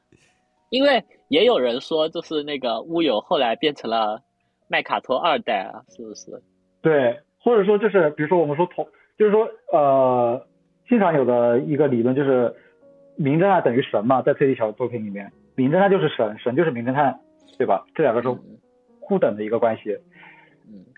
[0.70, 4.22] 因为也有人说，就是那个乌有后来变成了
[4.68, 6.42] 麦卡托二代啊，是不是？
[6.82, 8.86] 对，或者说就是比如说我们说同，
[9.18, 10.46] 就是说呃，
[10.88, 12.54] 经常有的一个理论就是。
[13.18, 17.18] 名侦探等于神嘛，在推理小说作品里面，名侦探就是神，神就是名侦探，
[17.56, 17.86] 对吧？
[17.94, 18.28] 这两个是
[19.00, 19.98] 互等的一个关系。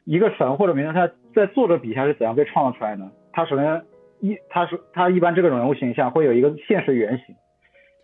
[0.05, 3.13] 一个神或者名侦探在作者笔下是怎样被创造出来呢？
[3.33, 3.85] 他首先
[4.19, 7.37] 一，他是他一般这个人物形象会有一个现实原型，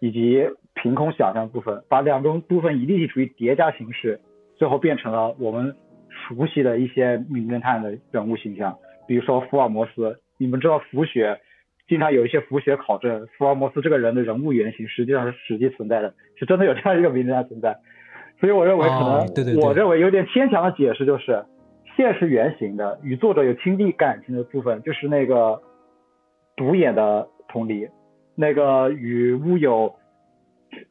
[0.04, 4.20] 以及凭空想象部分，把两种部分以立体主义叠加形式，
[4.56, 5.74] 最后变成了我们
[6.10, 8.76] 熟悉的一些名侦探的人物形象，
[9.08, 11.40] 比如说福尔摩斯，你们知道福雪。
[11.86, 17.76] 经常有一些福学考证，福尔摩斯这个人的人物原型实际上是实际存在的，是真的有这样一个名侦探存在。
[18.40, 21.44] 所以我认为可能，我认为有点牵强的解释就是，
[21.94, 25.60] 现实原型的与作者有亲密感情的部分，就是那个
[26.56, 27.86] 独眼的同理，
[28.36, 29.94] 那个与乌有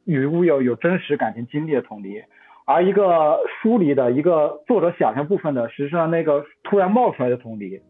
[0.05, 2.21] 与乌有有真实感情经历的同离，
[2.65, 7.81] 而一个疏离的一个作者想象部分的，实际上那个突然冒出来的同离，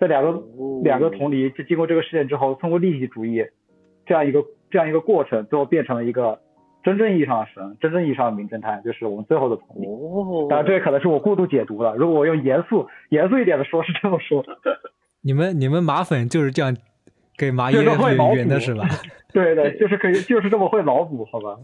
[0.00, 0.42] 这两个
[0.82, 3.44] 两个同离，就经过这个事件之后，通过立体主义
[4.04, 6.40] 这样一个这样一个过程，最后变成了一个
[6.82, 9.86] 真正意义上的神，真正意义上的名侦探，就是我们最后的同理。
[10.48, 11.94] 当然，这可能是我过度解读了。
[11.96, 14.44] 如果我用严肃严肃一点的说，是这么说。
[15.22, 16.76] 你们你们马粉就是这样
[17.36, 18.88] 给麻耶圆的 是吧？
[19.32, 21.58] 对对，就是可以，就是这么会脑补，好吧？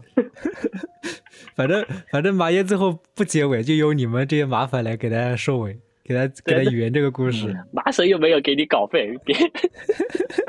[1.55, 5.79] 反正反正麻爷最后不结尾，就由你们这些麻烦来给大家收尾。
[6.05, 9.33] 给他给他圆这个故事，麻神又没有给你稿费，给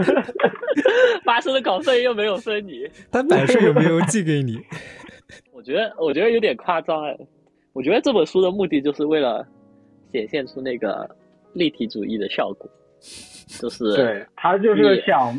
[1.25, 4.59] 麻神的稿费又没有分你，他版税有没有寄给你？
[5.53, 7.16] 我觉得我觉得有点夸张哎，
[7.72, 9.47] 我觉得这本书的目的就是为了
[10.12, 11.09] 显现出那个
[11.53, 12.68] 立体主义的效果，
[13.47, 15.32] 就是对他就是想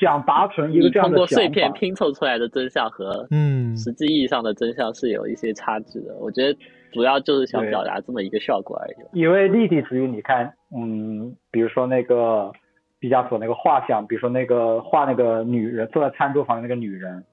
[0.00, 6.58] 想达成一个这样的通过碎片拼凑出来的真相和嗯实际意义上的真相是有一些差距的，我觉得。
[6.92, 9.18] 主要就是想表达这么一个效果而已。
[9.18, 12.52] 因为立体主义，你看，嗯，比如说那个
[13.00, 17.24] 毕加索那个画像，比如说那个画那个女人坐在餐桌旁的那个女人，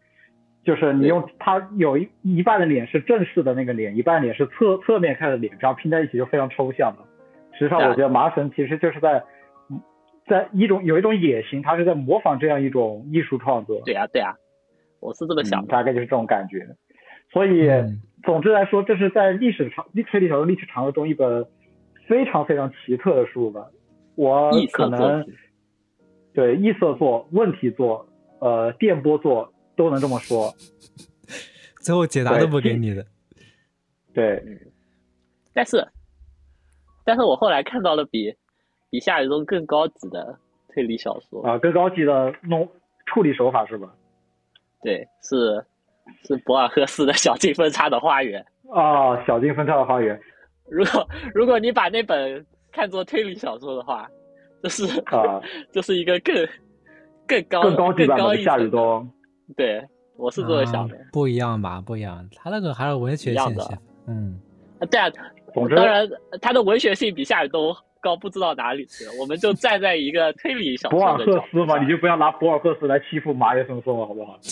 [0.65, 7.05] 就是你用他有一一半的脸是正式的那个脸，一半脸是侧侧面看的脸，这样拼在一起就非常抽象了。
[7.53, 9.23] 实际上，我觉得麻绳其实就是在
[10.31, 13.81] 在一种有一种野心，他是在模仿这样一种艺术创作。
[13.85, 14.35] 对呀，对呀，
[15.01, 16.65] 我是这么想，大概就是这种感觉。
[17.31, 17.69] 所以。
[18.23, 21.43] 总之来说，这是在历史长推理小说历史长河中一本
[22.07, 23.65] 非常非常奇特的书吧。
[24.13, 25.25] 我可能
[26.31, 28.07] 对异色作、问题作、
[28.37, 30.53] 呃电波作都能这么说。
[31.81, 33.03] 最后解答都不给你的。
[34.13, 34.39] 对，
[35.51, 35.83] 但是，
[37.03, 38.35] 但是我后来看到了比
[38.91, 40.37] 比夏雨中更高级的
[40.71, 42.69] 推理小说啊，更高级的弄
[43.07, 43.91] 处理手法是吧？
[44.83, 45.65] 对，是。
[46.23, 50.19] 是博尔赫斯的小径分叉的花园啊，小径分叉的花园。
[50.67, 54.09] 如果如果你把那本看作推理小说的话，
[54.61, 55.39] 这是啊，
[55.71, 56.35] 这是一个更
[57.27, 59.09] 更高更高级版的夏雨冬。
[59.55, 59.81] 对，
[60.17, 60.97] 我是这么想的。
[61.13, 61.79] 不一样吧？
[61.79, 63.63] 不一样，他那个还是文学性的。
[64.07, 64.37] 嗯，
[64.89, 65.09] 对啊，
[65.75, 66.09] 当然
[66.41, 69.11] 他的文学性比夏雨多高不知道哪里去了。
[69.19, 74.37] 我们就站在一个推理小说博尔赫斯嘛，你就不要拿博尔赫斯来欺负马耶森松了，好不好？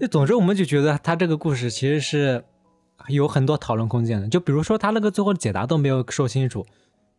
[0.00, 2.44] 就总之，我们就觉得他这个故事其实是
[3.08, 4.28] 有很多讨论空间的。
[4.28, 6.64] 就比如说，他那个最后的解答都没有说清楚。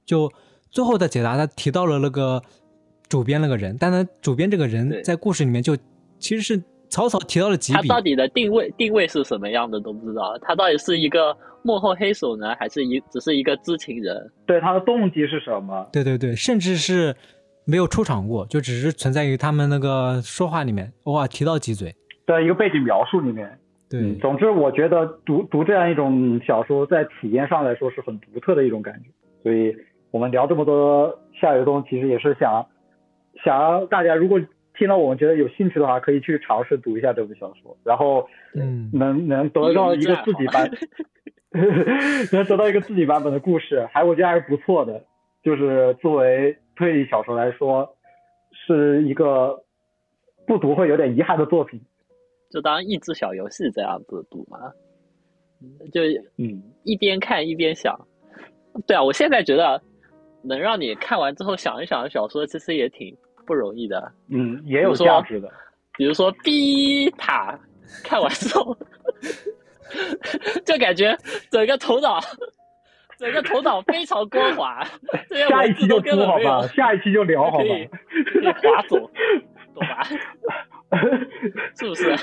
[0.06, 0.32] 就
[0.72, 2.42] 最后的解答，他提到了那个
[3.08, 5.76] 主编那个人，但他主编这个人在故事里面就
[6.18, 7.88] 其实是草草提到了几笔。
[7.88, 10.38] 他到底的定位定位是什么样的都不知道。
[10.42, 14.32] 他到底是一个幕后黑手呢，还是一只是一个知情人？
[14.46, 15.88] 对他的动机是什么？
[15.94, 17.16] 对对对，甚至是。
[17.66, 21.94] 没有出场过，就只是存在于他们那个说话里面，偶尔提到几嘴。
[22.26, 23.60] 在一个背景描述里面。
[23.88, 29.10] 对，嗯，总之我觉得读读这样一种小说，在体验上来说是很独特的一种感觉。
[29.44, 29.76] 所以
[30.10, 32.66] 我们聊这么多夏雨冬，其实也是想
[33.46, 34.42] 想让大家如果
[34.80, 40.72] 听到我们觉得有兴趣的话，可以去尝试读一下这部小说，然后嗯能能得到一个自己版，
[42.32, 45.04] 能得到一个自己版本的故事，还我觉得还是不错的。
[45.44, 47.96] 就是作为推理小说来说，
[48.52, 49.64] 是一个
[50.46, 51.82] 不读会有点遗憾的作品。
[52.50, 54.60] 就当益智小游戏这样子读嘛，
[55.94, 56.02] 就
[56.38, 57.98] 嗯，一边看一边想。
[58.88, 59.82] 对啊，我现在觉得
[60.42, 63.16] 能让你看完之后想一想的小说，其实也挺
[63.50, 64.12] 不容易的。
[64.30, 65.50] 嗯，也有价值的。
[65.98, 67.52] 比如说《逼塔》，
[68.08, 68.78] 看完之后
[70.64, 71.18] 就感觉
[71.50, 72.20] 整个头脑，
[73.18, 74.84] 整个头脑非常光滑。
[75.50, 77.66] 下一期就读好吧，下一期就聊好吧可。
[77.66, 77.86] 以
[78.24, 78.98] 可以划走，
[79.74, 80.04] 懂吧？
[81.76, 82.16] 是不是？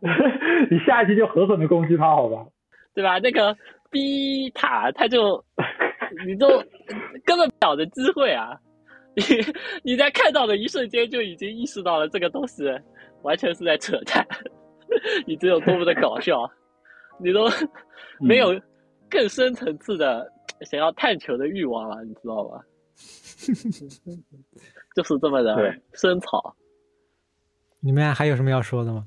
[0.70, 2.46] 你下一期就狠狠的攻击他好吧？
[2.94, 3.18] 对吧？
[3.18, 3.54] 那个
[3.90, 5.44] 逼塔，他就
[6.26, 6.48] 你就
[7.24, 8.56] 根本没有的机会啊！
[9.18, 9.54] 你
[9.92, 12.64] 你在看到的一瞬间就已经意识到了这个东西
[13.22, 14.26] 完全是在扯淡，
[15.26, 16.48] 你这有多么的搞笑，
[17.18, 17.48] 你都
[18.20, 18.58] 没有
[19.10, 20.30] 更深层次的
[20.62, 22.60] 想要探求的欲望了，你知道吧？
[24.96, 26.54] 就是这么的对深草，
[27.80, 29.04] 你们还有什么要说的吗？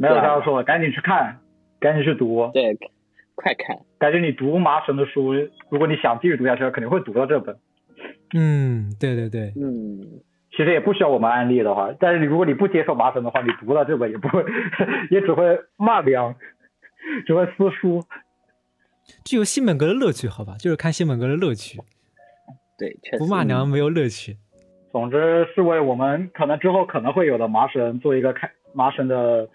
[0.00, 1.38] 没有要说的，赶紧去看，
[1.80, 2.50] 赶紧去读。
[2.52, 2.76] 对，
[3.34, 3.78] 快看。
[3.98, 5.32] 感觉你读麻绳的书，
[5.70, 7.58] 如果你想继续读下去，肯定会读到这本。
[8.34, 10.00] 嗯，对对对，嗯，
[10.50, 14.44] 其实也不需要我们安利的话，但是你如果你不接受麻绳的话，你读了这本也不会，
[15.10, 16.34] 也只会骂娘，
[17.26, 18.04] 只会撕书。
[19.24, 21.78] 具有西本格的乐趣，好吧，就是看西本格的乐趣，
[22.78, 24.36] 对，确实不骂娘没有乐趣。
[24.92, 29.48] 总之是为我们可能之后可能会有的麻绳做一个开麻绳的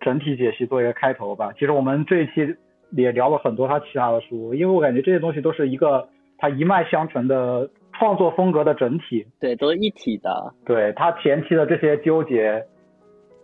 [0.00, 1.52] 整体解析，做一个开头吧。
[1.52, 2.54] 其实我们这一期
[2.90, 9.26] 也聊了很多他其他的书，因为我感觉这些东西都是一个他一脉相承的创作风格的整体。
[9.40, 10.54] 对，都是一体的。
[10.64, 12.64] 对他前期的这些纠结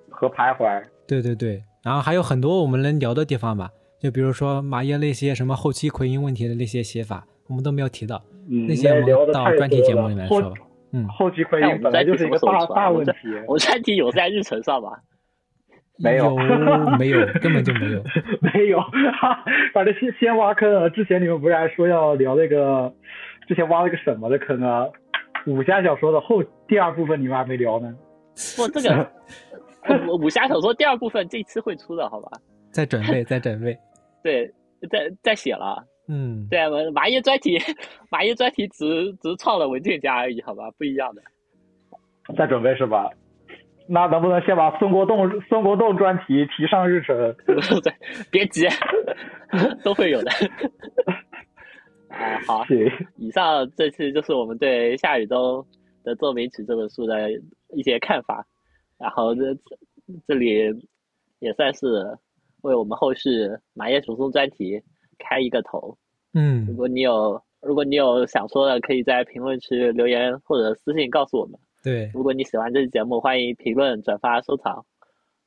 [0.09, 3.71] 和徘徊，对对对，然后还有很多我们能聊的地方吧，
[4.01, 10.53] 就比如说马耶那些什么后期奎因问题的那些写法，我们都没有提到，嗯，那些我们到专题节目里面说吧。
[10.93, 14.91] 嗯，后期回但我们音本来就是一个大大问我们题，我专题有在日程上吧？
[16.03, 17.27] 没有有没有？
[17.43, 18.03] 根本就没有。
[18.41, 19.45] 没有，哈，
[19.75, 20.89] 反正先先挖坑了。
[20.89, 22.93] 之前你们不是还说要聊那个，
[23.51, 24.87] 之前挖了个什么的坑啊？
[25.45, 27.93] 武侠小说的后第二部分你们还没聊呢。
[28.57, 29.11] 不，这个
[29.83, 32.31] 呃 武武侠小说第二部分这期会出的，好吧？
[32.71, 33.77] 在准备，在准备。
[34.23, 34.47] 对，
[34.89, 35.85] 在在写了。
[36.07, 37.59] 嗯，对啊，麻叶专题，
[38.09, 40.71] 麻叶专题只只创了文件夹而已，好吧？
[40.79, 41.21] 不一样的。
[42.39, 43.11] 在准备是吧？
[43.89, 47.35] 那能不能先把孙国栋孙国栋专题提上日程？
[47.83, 47.93] 对，
[48.31, 48.69] 别急，
[49.83, 50.31] 都会有的。
[52.11, 52.65] 啊，好，
[53.17, 55.65] 以上这期就是我们对夏雨冬
[56.03, 57.31] 的奏鸣曲这本书的
[57.69, 58.47] 一些看法，
[58.99, 59.57] 然后这
[60.27, 60.57] 这里
[61.39, 62.17] 也算是
[62.63, 63.31] 为我们后续
[63.75, 64.83] 马叶竹松专题
[65.19, 65.97] 开一个头。
[66.35, 71.59] 嗯如嗯，果你有如果你有想说的，可以在评论区留言或者私信告诉我们。
[71.83, 74.85] 对，如果你喜欢这期节目，欢迎评论、转发、收藏。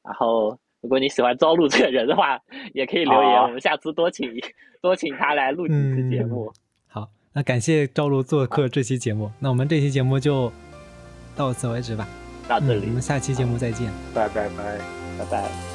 [0.03, 2.37] 然后，如果你喜欢朝露这个人的话，
[2.75, 4.29] 也可以留言，我们下次多请
[4.81, 6.51] 多请他来录几期节目。
[6.87, 10.51] 好，那感谢赵露做客这期节目，那我们这期节目就
[11.35, 12.07] 到此为止吧。
[12.47, 13.89] 到这里嗯，我，们下期节目再见。
[14.13, 14.77] 拜拜拜。
[15.17, 15.72] 拜拜。